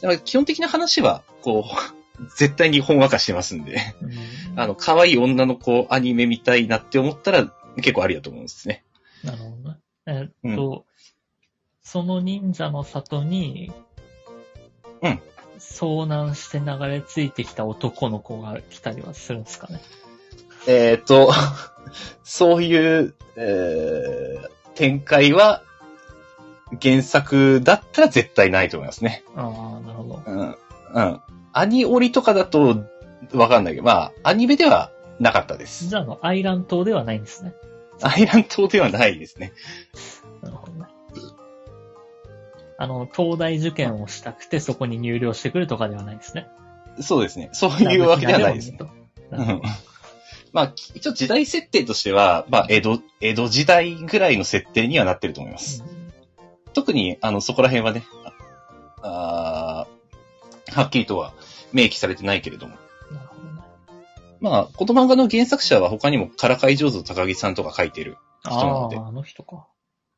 [0.00, 3.78] だから基本的な話は、こう、 絶対にほんわかしてますんで。
[4.02, 4.10] うん
[4.56, 8.84] あの、可愛い女の子アニメ見たいなって思ったら結構ありだと思うんですね。
[9.24, 9.78] なるほどね。
[10.06, 10.84] えっと、
[11.82, 13.72] その忍者の里に、
[15.02, 15.20] うん。
[15.58, 19.80] 遭難して流れ着いてきた男の子が来たりはするんですかね。
[20.66, 21.32] えっ、と、
[22.24, 25.62] そういう、えー展開は
[26.80, 29.24] 原作だったら絶対ないと思いますね。
[29.36, 30.22] ああ、なるほど。
[30.26, 30.56] うん。
[30.94, 31.20] うん。
[31.52, 32.84] アニオリとかだと
[33.34, 35.88] わかんないけど、まあ、アニメではなかったです。
[35.88, 37.52] じゃあ、あの、アイラン島ではないんですね。
[38.00, 39.52] アイラン島ではないですね。
[40.42, 40.86] なるほどね。
[42.80, 46.48] あの、東大受験をしたくてそこに入寮してくるとかではないですね。
[47.00, 47.50] そうですね。
[47.52, 48.78] そういうわけではないですね。
[49.28, 49.62] なるほど。
[50.54, 55.84] まあ、一応時代設定としては、まあ、江戸、江戸時代ぐらいの設定にはなってると思います。
[56.72, 58.02] 特に、あの、そこら辺はね、
[59.02, 59.86] あ
[60.72, 61.34] はっきりとは
[61.74, 62.76] 明記されてないけれども。
[63.10, 63.62] うんなるほどね。
[64.40, 68.96] まあ、この漫画の原作者は他にも、からかい上手の高木さんとか書いてる人なあので。
[68.96, 69.66] あ、あの人か。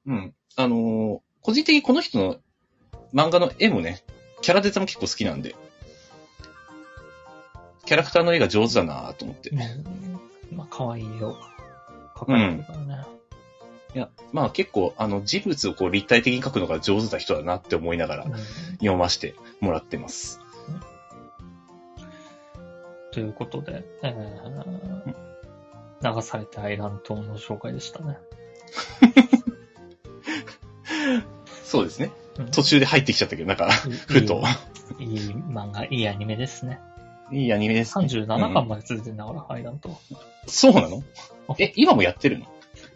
[0.06, 0.32] うん。
[0.54, 2.36] あのー個人的にこの人の
[3.12, 4.02] 漫画の絵もね、
[4.40, 5.54] キャラデザも結構好きなんで、
[7.84, 9.50] キャラクターの絵が上手だなと思って。
[9.50, 10.56] うん。
[10.56, 11.36] まあ、可愛いよ。
[12.14, 13.06] 描かれてるからね。
[13.94, 18.32] いや、まあ結構、あの、人物をこう立体的に描くのが上手な人だなって思いながらうん
[18.78, 20.40] 読ませてもらってます。
[23.12, 28.16] ということで、えー、流されたアイラン島の紹介でしたね。
[31.64, 32.10] そうですね。
[32.38, 34.42] うん途中で入ってきちゃったけど、なんか、ふと。
[34.98, 36.80] いい漫画、いいアニメですね。
[37.30, 38.06] いいアニメです、ね。
[38.06, 39.98] 37巻まで続いてんだから、アイラン島。
[40.46, 41.02] そうなの？
[41.58, 42.38] え、今もやってる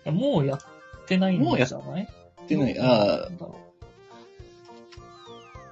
[0.04, 0.12] の？
[0.12, 0.60] もうやっ
[1.06, 1.50] てないんじゃない？
[1.50, 2.78] もうやってない。
[2.78, 3.28] あ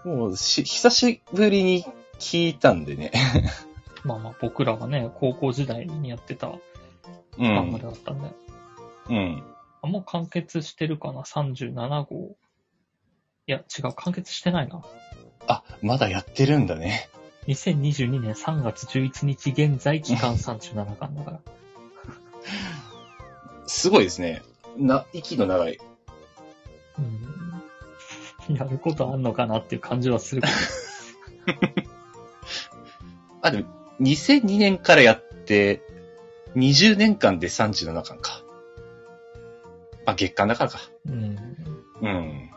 [0.05, 1.85] あ、もうし、久しぶりに
[2.19, 3.13] 聞いたんでね。
[4.05, 6.61] う まあまあ、僕らがね、高校時代にやってたう
[7.39, 7.81] 漫画ん。
[7.81, 8.29] だったんで。
[9.09, 9.43] うん。
[9.83, 12.37] あもう完結してるかな ?37 号。
[13.47, 14.83] いや、違う、完結してないな。
[15.47, 17.11] あ、まだやってるんだね。
[17.47, 21.41] 2022年3月11日現在、期間37巻だから。
[23.67, 24.43] すごいですね。
[24.79, 25.79] な、息の長い。
[28.49, 28.57] うん。
[28.57, 30.55] やることあんのかなっていう感じはするけど。
[33.43, 33.69] あ、でも、
[34.01, 35.83] 2002年からやって、
[36.57, 38.43] 20年間で37巻か。
[40.07, 40.81] まあ、月間だからか。
[41.07, 41.39] うん。
[42.01, 42.54] うん。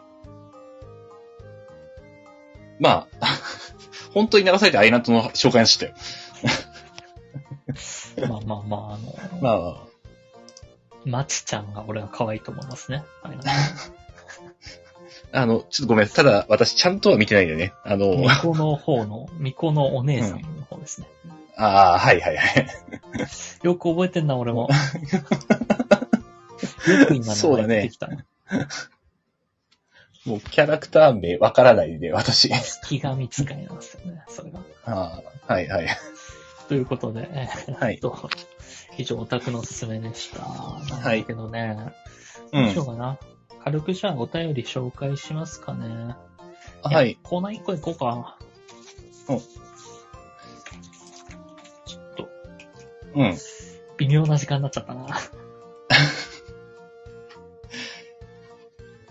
[2.79, 3.27] まあ、
[4.13, 5.93] 本当に流されてアイランドの紹介でしたよ。
[8.27, 9.87] まあまあまあ、あの、まあまあ。
[11.05, 13.03] まちちゃんが俺は可愛いと思いますね。
[15.31, 16.09] あの、ちょっとごめん。
[16.09, 17.73] ただ、私ちゃんとは見てないんでね。
[17.83, 21.07] あの、巫女の方の、巫女のお姉さんの方ですね。
[21.55, 22.67] ああ、はいはいはい。
[23.63, 24.69] よく覚えてんな、俺も。
[26.87, 27.91] よく今そうだね。
[30.27, 32.49] もうキャラクター名わからないんで、私。
[32.49, 34.59] 月神使いなんですよね、それが。
[34.85, 35.87] ああ、はいはい。
[36.67, 38.29] ということで、えーはいと、
[38.97, 40.39] 以上オタクのおすすめでした。
[40.93, 41.93] なんだけどね、
[42.51, 42.55] う。
[42.57, 43.17] どうしようんかな。
[43.63, 46.15] 軽くじゃあお便り紹介しますかね。
[46.83, 47.15] はいや。
[47.23, 48.37] コーナー1個いこうか。
[49.29, 49.39] うん
[51.85, 52.29] ちょっと、
[53.15, 53.37] うん。
[53.97, 55.07] 微妙な時間になっちゃったな。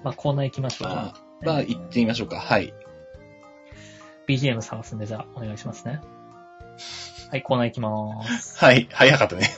[0.06, 2.36] まあ、コーナー行きましょうまかあ。、まあ、行ってみましょうか。
[2.36, 2.72] はい。
[4.28, 6.00] BGM 探すんで、じゃあ、お願いしますね。
[7.32, 8.56] はい、コーナー行きまーす。
[8.64, 8.86] はい。
[8.92, 9.50] 早かったね。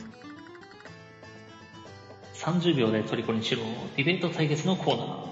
[2.36, 3.61] 30秒で虜にしろ、
[3.96, 5.28] ディベート対決のコーナー。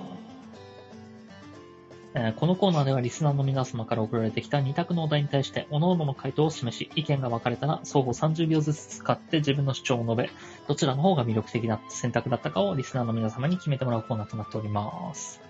[2.19, 10.31] えーこのコーナーではリスナーの皆様から送られてきた2択のお題に対して、各々の回答を示し、意見が分かれたら、双方30秒ずつ使って自分の主張を述べ、
[10.67, 15.41] どちらの方が魅力的な選択だったかをリスナーの皆様に決めてもらうコーナーとなっております。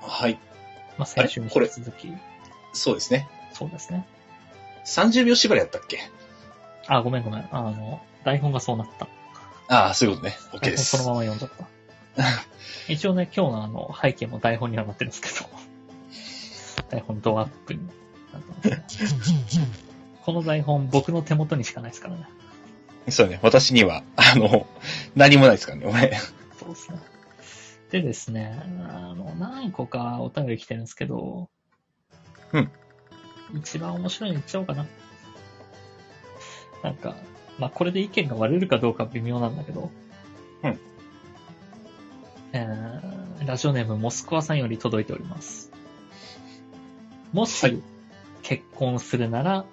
[0.00, 0.38] はい。
[0.98, 2.12] まあ、先週に引き続き、
[2.72, 3.28] そうですね。
[3.52, 4.06] そうですね。
[4.86, 5.98] 30秒縛りやったっけ？
[6.86, 7.48] あ、ごめんごめん。
[7.50, 9.08] あの、台本がそうなった。
[9.66, 10.36] ああ、そういうことね。
[10.52, 10.96] OK です。
[10.96, 11.66] そのまま読んじゃった。
[12.92, 15.48] 一応ね、今日のあの、背景も台本にはなってるんですけど、
[16.90, 17.80] 台本ドアップに。
[20.22, 22.28] この台本、僕の手元にしかないですからね。
[23.10, 23.38] そうね。
[23.42, 24.66] 私には、あの、
[25.14, 26.16] 何もないですからね、俺。
[26.58, 26.98] そうですね。
[27.90, 28.58] でですね、
[28.88, 31.48] あの、何個かお便り来てるんですけど、
[32.52, 32.70] うん。
[33.54, 34.86] 一番面白いの言っちゃおうかな。
[36.82, 37.14] なんか、
[37.58, 39.90] まあ、これで意見が割れるかどうかは微妙なんだけど、
[40.62, 40.80] うん。
[42.52, 45.73] えー、ラジオネームモスクワさんより届いております。
[47.34, 47.82] もし、はい。
[48.44, 49.64] 結婚するなら、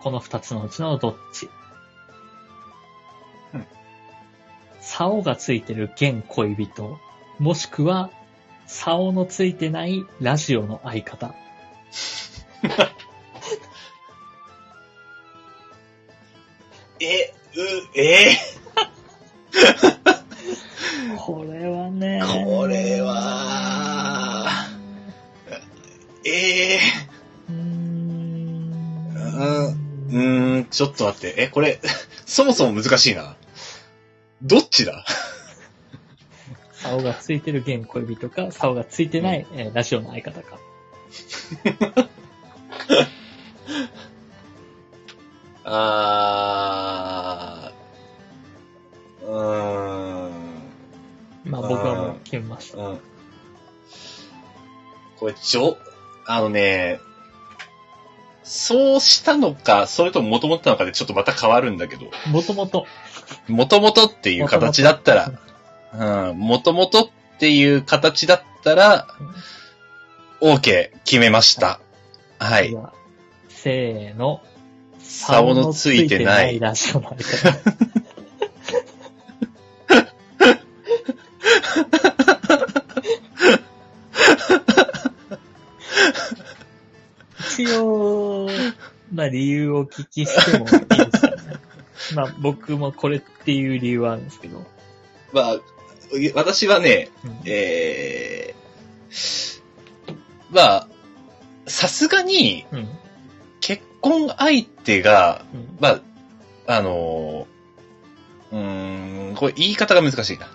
[0.00, 1.50] この二つのうちのどっち？
[3.52, 3.66] うん。
[4.80, 6.96] 竿がついてる現恋人、
[7.40, 8.10] もしくは、
[8.68, 11.34] 竿のついてないラジオの相方。
[17.00, 18.36] え、う、え
[30.80, 31.34] ちょっと待って。
[31.42, 31.78] え、これ、
[32.24, 33.36] そもそも難しいな。
[34.40, 35.04] どっちだ？
[36.72, 40.58] 竿がついてる現恋人か、竿がついてない、えーラジオの相方か。
[45.64, 50.30] あー、うーん。
[51.44, 52.78] まあ僕はもう決めました。
[52.78, 53.00] うん。
[55.18, 55.76] これ、ちょ、
[56.24, 57.00] あのね、
[58.50, 62.84] そうしたのか、それとも元々なのかでちょっとまた変わるんだけど、もともと。
[63.46, 66.90] 元々っていう形だったら、うん、元々っ
[67.38, 69.06] ていう形だったら、
[70.40, 71.80] OK、決めました。
[72.40, 72.76] はいで。
[72.76, 72.92] は
[73.48, 74.42] せーの。
[74.98, 76.58] 竿のついてない。
[87.60, 88.19] 一応、
[89.12, 91.36] まあ理由をお聞きしてもいいですかね。
[92.14, 94.64] まあ僕もこれっていう理由はあるんですけど。
[95.32, 95.60] まあ、
[96.34, 100.16] 私はね、うんえー、
[100.50, 100.88] まあ、
[101.66, 102.88] さすがにうん。
[103.60, 105.76] 結婚相手が、うん。
[105.78, 106.00] まあ、
[106.66, 110.48] あのー、うーん、これ言い方が難しいな。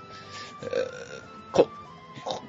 [0.63, 1.05] えー
[1.51, 1.69] こ、
[2.25, 2.41] こ、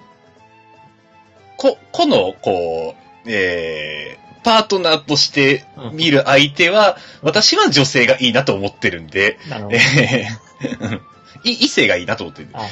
[1.56, 9.40] こ、この、こう、えー、パートナーとして見る相手は、私は女性がいいなと思ってるんで。
[9.72, 11.00] えー、
[11.42, 12.48] い異性がいいなと思ってる。
[12.52, 12.64] あ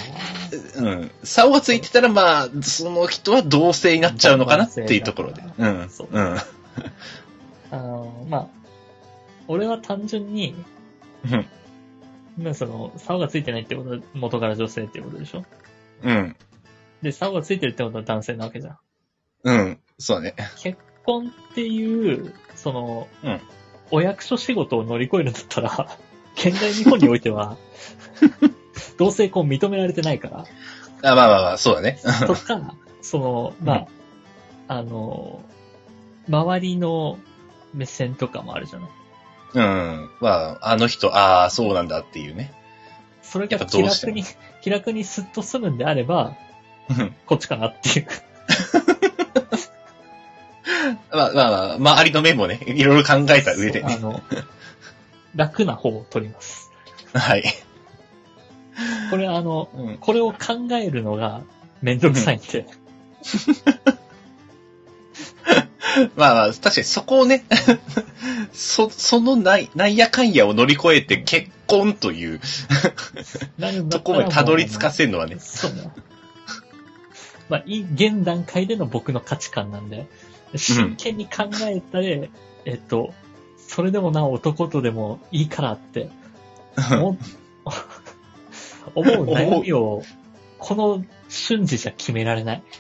[0.77, 1.11] うん。
[1.25, 5.43] 竿がついてたら、まあ、その人は同性になっちゃうのかなっていうところで。
[5.59, 5.91] うん。
[5.91, 6.37] そううん。
[6.37, 6.47] あ
[7.73, 8.47] あの、まあ、
[9.49, 10.55] 俺は単純に、
[11.29, 11.47] うん
[12.39, 15.45] まあその、竿がついてないってことは元から女性ってことでしょ？
[16.05, 16.37] うん。
[17.03, 18.79] で、竿がついてるってことは男性なわけじゃん。
[19.43, 19.81] うん。
[19.99, 20.35] そうだね。
[20.59, 23.41] 結婚っていう、その、うん
[23.91, 25.89] お役所仕事を乗り越えるんだったら、
[26.37, 27.57] 現代日本においては、
[28.99, 30.45] 同性婚認められてないから、
[31.03, 31.99] あ、まあまあまあ、そうだね。
[32.27, 33.87] とか、その、まあ、
[34.69, 35.43] あの、
[36.29, 37.19] 周りの
[37.75, 38.91] 目線とかもあるじゃない。
[39.55, 40.11] うん。
[40.21, 42.53] まあ、あの人、ああ、そうなんだっていうね。
[43.23, 44.25] それが気楽に、
[44.63, 46.35] 気楽にスッと済むんであれば、
[46.91, 48.07] うんこっちかなっていう。
[51.13, 53.95] まあまあまあ、周りの面もね、 いろいろ考えた上でね。
[53.97, 54.23] あの、
[55.35, 56.71] 楽な方を取ります。
[57.13, 57.45] はい。
[59.11, 59.99] これあの、うん。
[59.99, 61.43] これを考えるのが
[61.83, 62.67] めんどくさいんで、
[66.17, 67.45] まあまあ、確かにそこをね、
[68.53, 72.41] そ、そのない、なんやかんやを乗り越えて結婚という
[73.91, 75.37] とこまでたどり着かせるのはね。
[75.39, 75.91] そうね。
[77.49, 80.07] まあ、い現段階での僕の価値観なんで、
[80.55, 82.31] 真剣に考えたで、
[82.65, 83.13] えっと、
[83.57, 86.11] それでもな男とでもいいからって
[86.77, 87.19] 思う
[88.95, 90.03] 思う悩みを、
[90.59, 92.63] この瞬時じゃ決められない。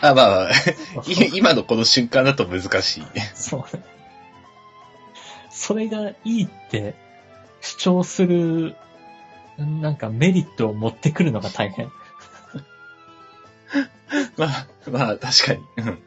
[0.00, 0.50] あまあまあ、
[1.06, 3.04] い 今のこの瞬間だと難しい。
[3.34, 3.82] そうね。
[5.50, 6.94] それがいいって
[7.60, 8.76] 主張する、
[9.58, 11.90] なんかメリットを持ってくるのが大変。
[14.36, 15.62] まあ、まあ、確かに。
[15.78, 15.98] うん。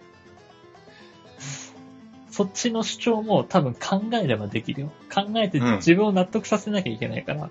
[2.32, 4.92] そっちの主張も多分考えればできるよ。
[5.12, 7.50] 考えてうん自分を納得させなきゃいけないから。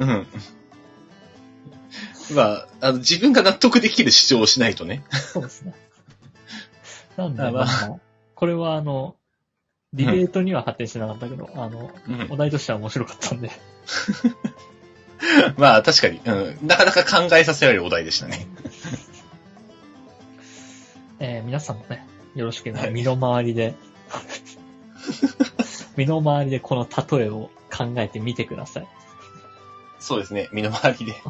[0.00, 0.26] うん。
[2.34, 5.04] まあ、あの、自分が納得できる主張をしないとね。
[5.10, 5.74] そうですね。
[7.16, 8.00] なんで、あまあまあ、
[8.34, 9.14] これはあの、
[9.92, 13.50] ディベートには発展しなかったけど、あの、うんお題としては面白かったんで、
[15.56, 16.32] まあ、確かに、う
[16.62, 16.66] ん。
[16.66, 18.48] なかなか考えさせられるお題でしたね。
[21.26, 23.74] えー皆さんもね、よろしければはい身の回りで、
[25.96, 28.86] 身の回りでこの例えを考えてみてください。
[29.98, 30.50] そうですね。
[30.52, 31.14] 身の回りで。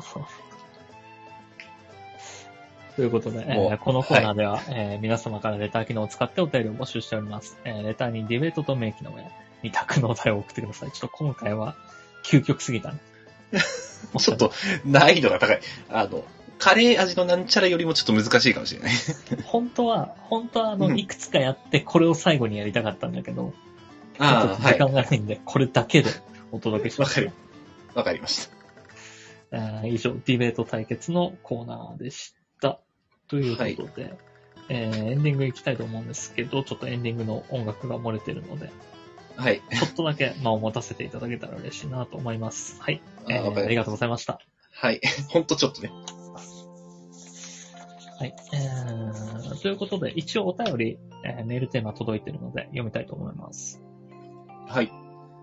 [2.97, 7.57] ということで、えーこのコーナーでは、えー皆様からレター機能を使ってお便りを募集しております。
[7.65, 9.25] えーレターにディベートと名機の上、
[9.63, 10.91] 二択のお題を送ってください。
[10.91, 11.77] ちょっと今回は
[12.25, 12.99] 究極すぎたね。
[14.19, 14.53] ちょっと、
[14.85, 15.61] 難易度が高い。
[15.89, 16.25] あの、
[16.59, 18.93] カレー味のなんちゃらよりもちょっと難しいかもしれない。
[19.45, 23.53] 本当は、本当はあの、うんいくつかやってこれを最後にやりたかったんだけど、
[24.19, 26.11] ちょっと時間がないんで、これだけで
[26.53, 27.21] お届けします。
[27.21, 27.33] わかる
[27.95, 28.55] わかりました。
[29.53, 32.81] えー以上、ディベート対決のコーナーでした。
[33.29, 34.15] ということで、
[34.69, 38.71] えーエンディング行きたいと思うんですけど、ちょっとエンディングの音楽が漏れてるので、
[39.37, 39.63] はい。
[39.73, 42.81] ちょっとだけ間を持たせていただけたら嬉しいなと思います。
[42.81, 43.03] はい。
[43.29, 44.41] えーありがとうございました。
[44.73, 45.01] はい。
[45.29, 45.91] ほんとちょっとね。
[48.25, 48.35] はい。
[48.53, 53.83] えー、ということで、一応お便り、えーメールテーマ届いてるので読みたいと思います。
[54.67, 54.91] はい。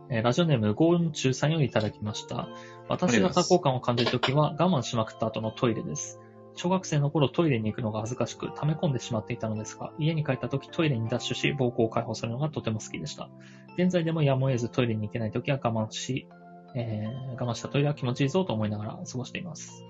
[0.10, 2.48] えーラジオネーム、ゴーン中さんよりいただきました。
[2.90, 6.20] 私が多幸感を感じるときは我慢しまくった後のトイレです。
[6.56, 13.30] 小学生の頃トイレに行くのが恥ずかしく溜め込んでしまっていたのですが、家に帰ったときトイレにダッシュし、膀胱を解放するのがとても好きでした。
[13.78, 16.28] 現在でもやむを得ずトイレに行けないときは我慢し、
[16.76, 19.86] えー我慢したトイレは気持ちいいぞと思いながら過ごしています。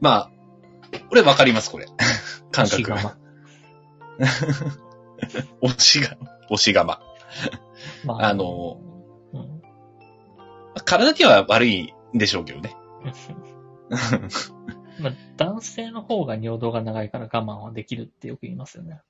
[0.00, 0.30] まあ、
[1.08, 1.86] これわかります、これ。
[2.52, 2.82] 感覚。
[2.82, 3.16] 押し我
[5.60, 6.16] 押しが、
[6.50, 7.00] 押し釜。
[8.04, 8.80] 慢まあの、
[9.32, 9.62] うん、
[10.84, 12.74] 体には悪いんでしょうけどね。
[14.98, 19.00] まあ、男性の方が尿道が長いから我慢はできるってよく言いますよね。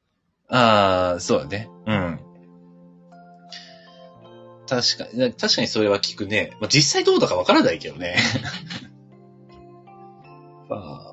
[0.48, 1.70] ああ、そうだね。
[1.86, 2.20] うん。
[4.68, 6.56] 確かに、確かにそれは聞くね。
[6.60, 8.16] まあ、実際どうだかわからないけどね。
[10.68, 11.05] まあ、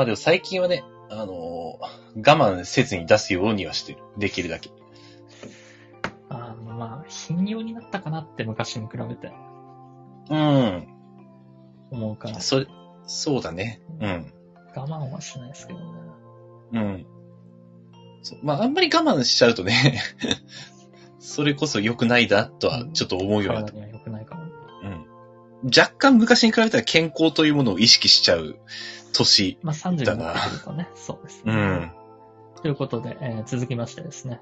[0.00, 3.98] まあでも最近はね、あのー我慢せずに出すようにはしてる。
[4.16, 4.70] できるだけ。
[6.30, 9.30] あの、まあ、頻尿になったかなって昔に比べて
[10.30, 10.88] うん。
[11.90, 12.66] 思うから、それ、
[13.06, 13.82] そうだね。
[14.00, 14.32] うん。
[14.74, 15.84] 我慢はしないですけどね。
[16.72, 17.06] うん。
[18.42, 20.00] まあ、あんまり我慢しちゃうとね、
[21.20, 24.44] それこそ良くないだとはちょっと思うようになった体には良くないかも。
[24.82, 25.06] うん。
[25.64, 28.56] 若干昔に比べたら健康というものを意識しちゃう
[29.12, 29.58] 年。
[29.62, 31.52] まあ、30になってくるとね、そうです、ね。
[31.52, 31.92] うん。
[32.62, 34.40] ということで、えー続きましてですね、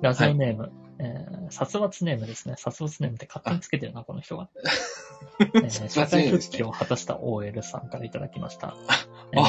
[0.00, 2.54] ラジオネーム、えー殺伐ネームですね。
[2.56, 4.48] 殺伐ネームって勝手につけてるな、この人が。
[5.40, 8.68] えー殺社会復帰を果たした OL さんからいただきました。
[8.68, 8.74] あ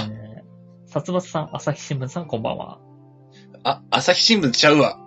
[0.10, 0.48] えー
[0.88, 2.80] 殺伐さん、朝日新聞さん、こんばんは。
[3.64, 4.98] あ、朝日新聞ちゃうわ。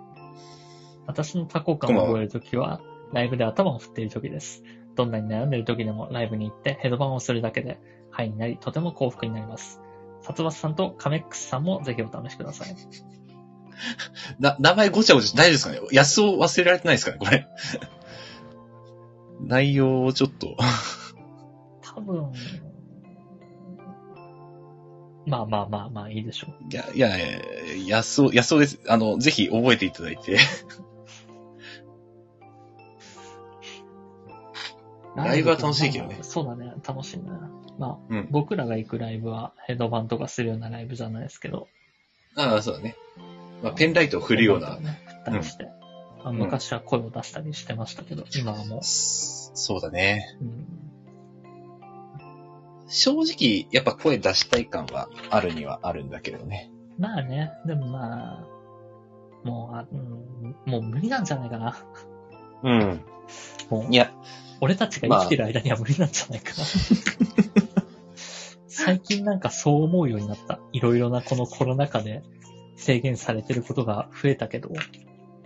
[1.07, 2.81] 私の多幸感を覚えるときは、
[3.13, 4.63] ライブで頭を振っているときです。
[4.95, 7.79] どんなに悩んでいるときでもライブに行ってヘドバンをするだけで、
[8.11, 9.81] ハイになり、とても幸福になります。
[10.21, 12.75] 殺伐さんとカメックスさんもぜひお試しください。
[14.39, 15.79] な、名前ごちゃごちゃ大丈夫ですかね？
[15.91, 17.17] 安を忘れられてないですかね？
[17.17, 17.47] これ。
[19.41, 20.55] 内容をちょっと。
[21.81, 22.31] 多分、
[25.25, 26.53] まあまあまあまあいいでしょう。
[26.71, 28.79] いや、いや、いや安尾、安尾です。
[28.87, 30.37] あの、ぜひ覚えていただいて。
[35.15, 37.25] ライブは楽しいけどねそうだね、楽しいね。
[37.77, 38.27] まあ、うん。
[38.31, 41.67] 僕らが行くライブはヘッドバンとかするようなライブじゃないですけど。
[42.35, 42.95] ああ、そうだね。
[43.61, 44.79] まあ、ペンライトを振るような。
[44.79, 45.65] ね、振ったりして。
[46.23, 50.37] まあ昔は声を出したりしてましたけど、今はもう、そうだね。
[50.39, 50.67] うん、
[52.87, 56.71] 正直、やっぱ声出したい感はあるにはあるんだけどね。
[56.99, 58.47] まあね、でもまあ、
[59.43, 61.75] もうあ、うん、もう無理なんじゃないかな。
[62.63, 63.01] うん。
[63.69, 64.11] もうい、や、
[64.61, 66.65] 俺たちが生きてる間には無理なんじゃないかな。
[68.67, 70.59] 最近なんかそう思うようになった。
[70.71, 72.23] いろいろなこのコロナ禍で
[72.77, 74.69] 制限されてることが増えたけど、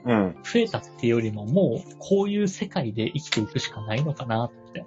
[0.05, 0.35] うん。
[0.43, 4.79] 増えたっていうよりももうこういう世界で生きていくしかないのかなって。
[4.79, 4.85] や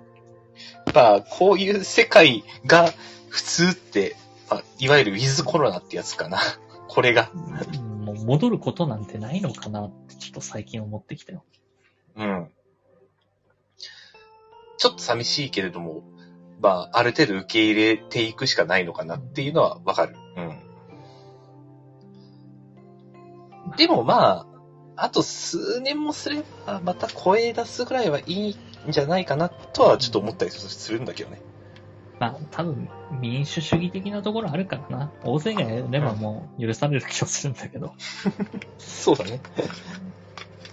[0.91, 2.93] っぱ、こういう世界が
[3.29, 4.16] 普通って、
[4.51, 6.39] あいわゆるウィズコロナってやつかな。
[6.89, 7.31] これが。
[7.35, 11.45] うんもう戻ることなんてないのかなってちょっと最近思ってきたよ。
[12.16, 12.51] うん。
[14.79, 16.03] ちょっと寂しいけれども、
[16.61, 20.16] まあ、ある程度受け入れていくしかないのかなっていうのはわかる。
[20.37, 20.41] う
[23.72, 23.76] ん。
[23.76, 24.47] でもまあ、
[24.97, 28.57] あと数年もすれば、また声出すぐらいはいいん
[28.89, 31.43] じゃないかなとはちょっと思ったりするんだけどね。
[32.18, 32.89] まあ多分
[33.20, 35.12] 民主主義的なところあるからな。
[35.22, 37.95] 大勢がやればもう許される気がするんだけど。
[38.79, 39.41] そうだね。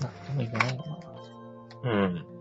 [0.01, 0.83] なんとも言えないよ
[1.83, 1.91] な。
[1.91, 2.34] うん。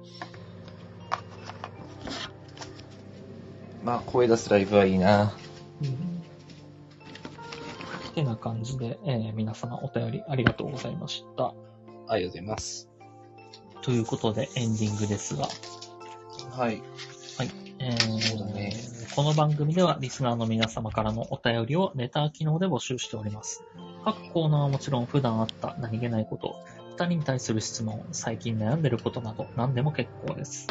[3.85, 5.37] まあ、声出すライブはいいな。
[5.83, 6.15] うん。
[8.15, 11.55] てな感じで、えー皆様お便りありがとうございました。
[12.09, 12.89] ありがとうございます。
[13.83, 15.49] ということでエンディングですが、
[16.51, 16.83] はい。
[17.81, 18.73] えーそうだね
[19.15, 23.63] この番組ではリスナーの皆様からのお便りをレター機能で募集しております。
[24.05, 26.57] 各コーナーはもちろん普段あった何気ないこと、
[26.93, 30.67] 二人に対する質問、最近悩んでることなど何でも結構です。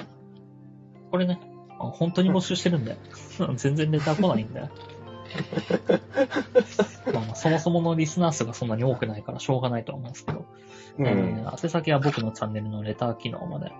[1.11, 1.52] これね、あ
[1.91, 2.97] 本当に募集してるんで、
[3.55, 4.61] 全然レター来ないんで。
[7.13, 10.45] まあまあ、そもそものリスナー数がそんなに多くないからしょうがないとは思うんですけど、
[10.99, 11.07] うん。
[11.07, 13.71] えー宛先は僕のチャンネルのレター機能まで。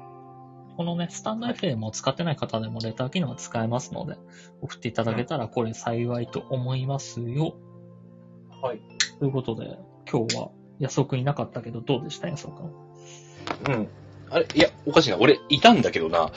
[0.76, 4.18] このね、スタンド FM を使ってない方でもレター機能は使えますので、
[4.62, 7.56] 送っていただけたらこれ幸いと思いますよ。
[8.62, 8.80] はい。
[9.20, 9.78] ということで、
[10.12, 10.50] 今日は
[10.80, 13.74] 安尾くんいなかったけど、どうでした安尾くん。
[13.74, 13.88] うん。
[14.32, 15.18] あれ、いや、おかしいな。
[15.20, 16.32] 俺、いたんだけどな。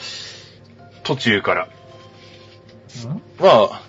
[1.07, 1.69] 途中から。
[3.05, 3.21] うん？
[3.39, 3.81] まあ、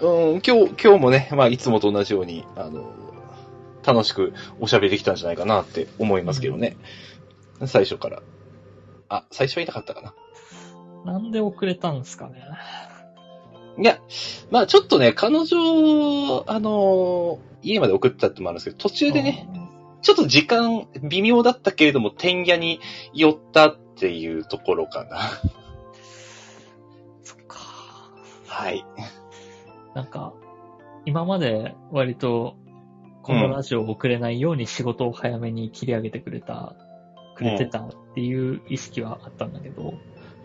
[0.00, 2.92] うん、今日、今日もね、まあ、いつもと同じように、あの、
[3.84, 6.76] 楽しくおしゃべりできたんじゃないかなって思いますけどね。
[7.66, 8.20] 最初から。
[9.08, 10.02] あ、最初はいなかったか
[11.04, 11.12] な。
[11.12, 12.42] なんで遅れたんですかね。
[13.78, 14.00] いや、
[14.50, 19.48] まあちょっとね、彼女、あの、家まで送ったってのもあるんですけど、途中でね、
[20.02, 22.80] ちょっと時間微妙だったけれども、天屋に
[23.14, 25.20] 寄ったっていうところかな。
[28.56, 28.86] はい。
[29.94, 30.32] なんか、
[31.04, 32.56] 今まで割と、
[33.22, 36.74] このラジオを遅れないように仕事を早めに切り上げてくれた、
[37.34, 39.92] くれてたっていう意識はあったんだけど、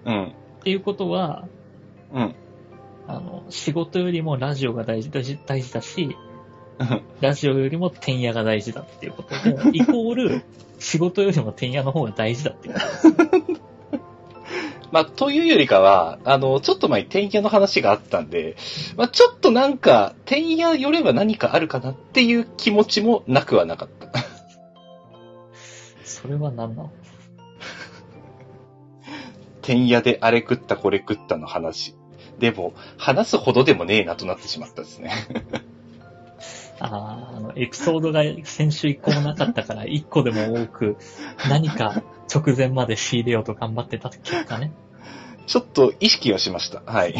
[0.05, 0.25] うん。
[0.25, 1.47] っていうことは、
[2.11, 2.35] うん。
[3.07, 6.17] あの、仕事よりもラジオが大事大事大事だし、
[7.21, 10.43] ラジオよりも天野が大事だっていうことで、イコール、
[10.79, 12.75] 仕事よりも天野の方が大事だっていう。
[14.91, 18.55] まあ、というよりかは、あの、ちょっと前に天屋の話があったんで、
[18.97, 24.11] まあ、ちょっとなんか、天屋寄れば何かあるかなっていう気持ちもなくはなかった。
[26.03, 26.91] それは何なの？
[29.61, 31.95] 天屋であれ食ったこれ食ったの話。
[32.37, 35.11] でも、話すほどでもねえなとなってしまったですね。
[36.83, 40.97] ああ、あの、エピソードが先週一個もなかったから、 一個でも多く、
[41.47, 42.03] 何か
[42.33, 44.71] 直前まで仕入れようと頑張ってた結果ね。
[45.45, 46.81] ちょっと意識はしました。
[46.85, 47.15] はい。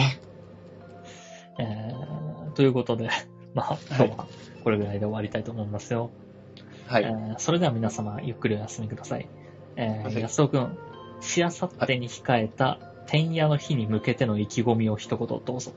[1.60, 3.10] えー、ということで、
[3.54, 4.28] まあ、今日は
[4.64, 6.10] これぐらいで終わりたいと思いますよ。
[6.88, 7.04] はい。
[7.04, 9.28] えーそれでは皆様、ゆっくりお休みください。
[9.76, 10.78] えー、はい安尾くん、
[11.22, 15.72] しあさってに控えた、天夜の日に向けての意気込みを一言どうぞ。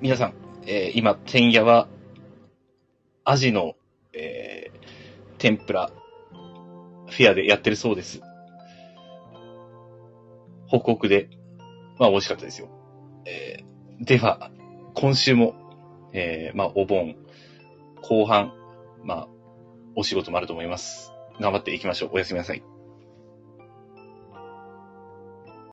[0.00, 0.34] 皆さん、
[0.66, 1.86] えー今、天屋は、
[3.24, 3.74] アジの、
[4.14, 4.80] えー
[5.38, 5.90] 天ぷら、
[7.08, 8.20] フェアでやってるそうです。
[10.68, 11.28] ホクホクで、
[11.98, 12.68] まあ美味しかったですよ。
[13.26, 14.50] えーでは、
[14.94, 15.54] 今週も、
[16.14, 17.16] えーまあお盆、
[18.02, 18.54] 後半、
[19.04, 19.28] まあ、
[19.96, 21.12] お仕事もあると思います。
[21.40, 22.10] 頑張っていきましょう。
[22.14, 22.62] おやすみなさい。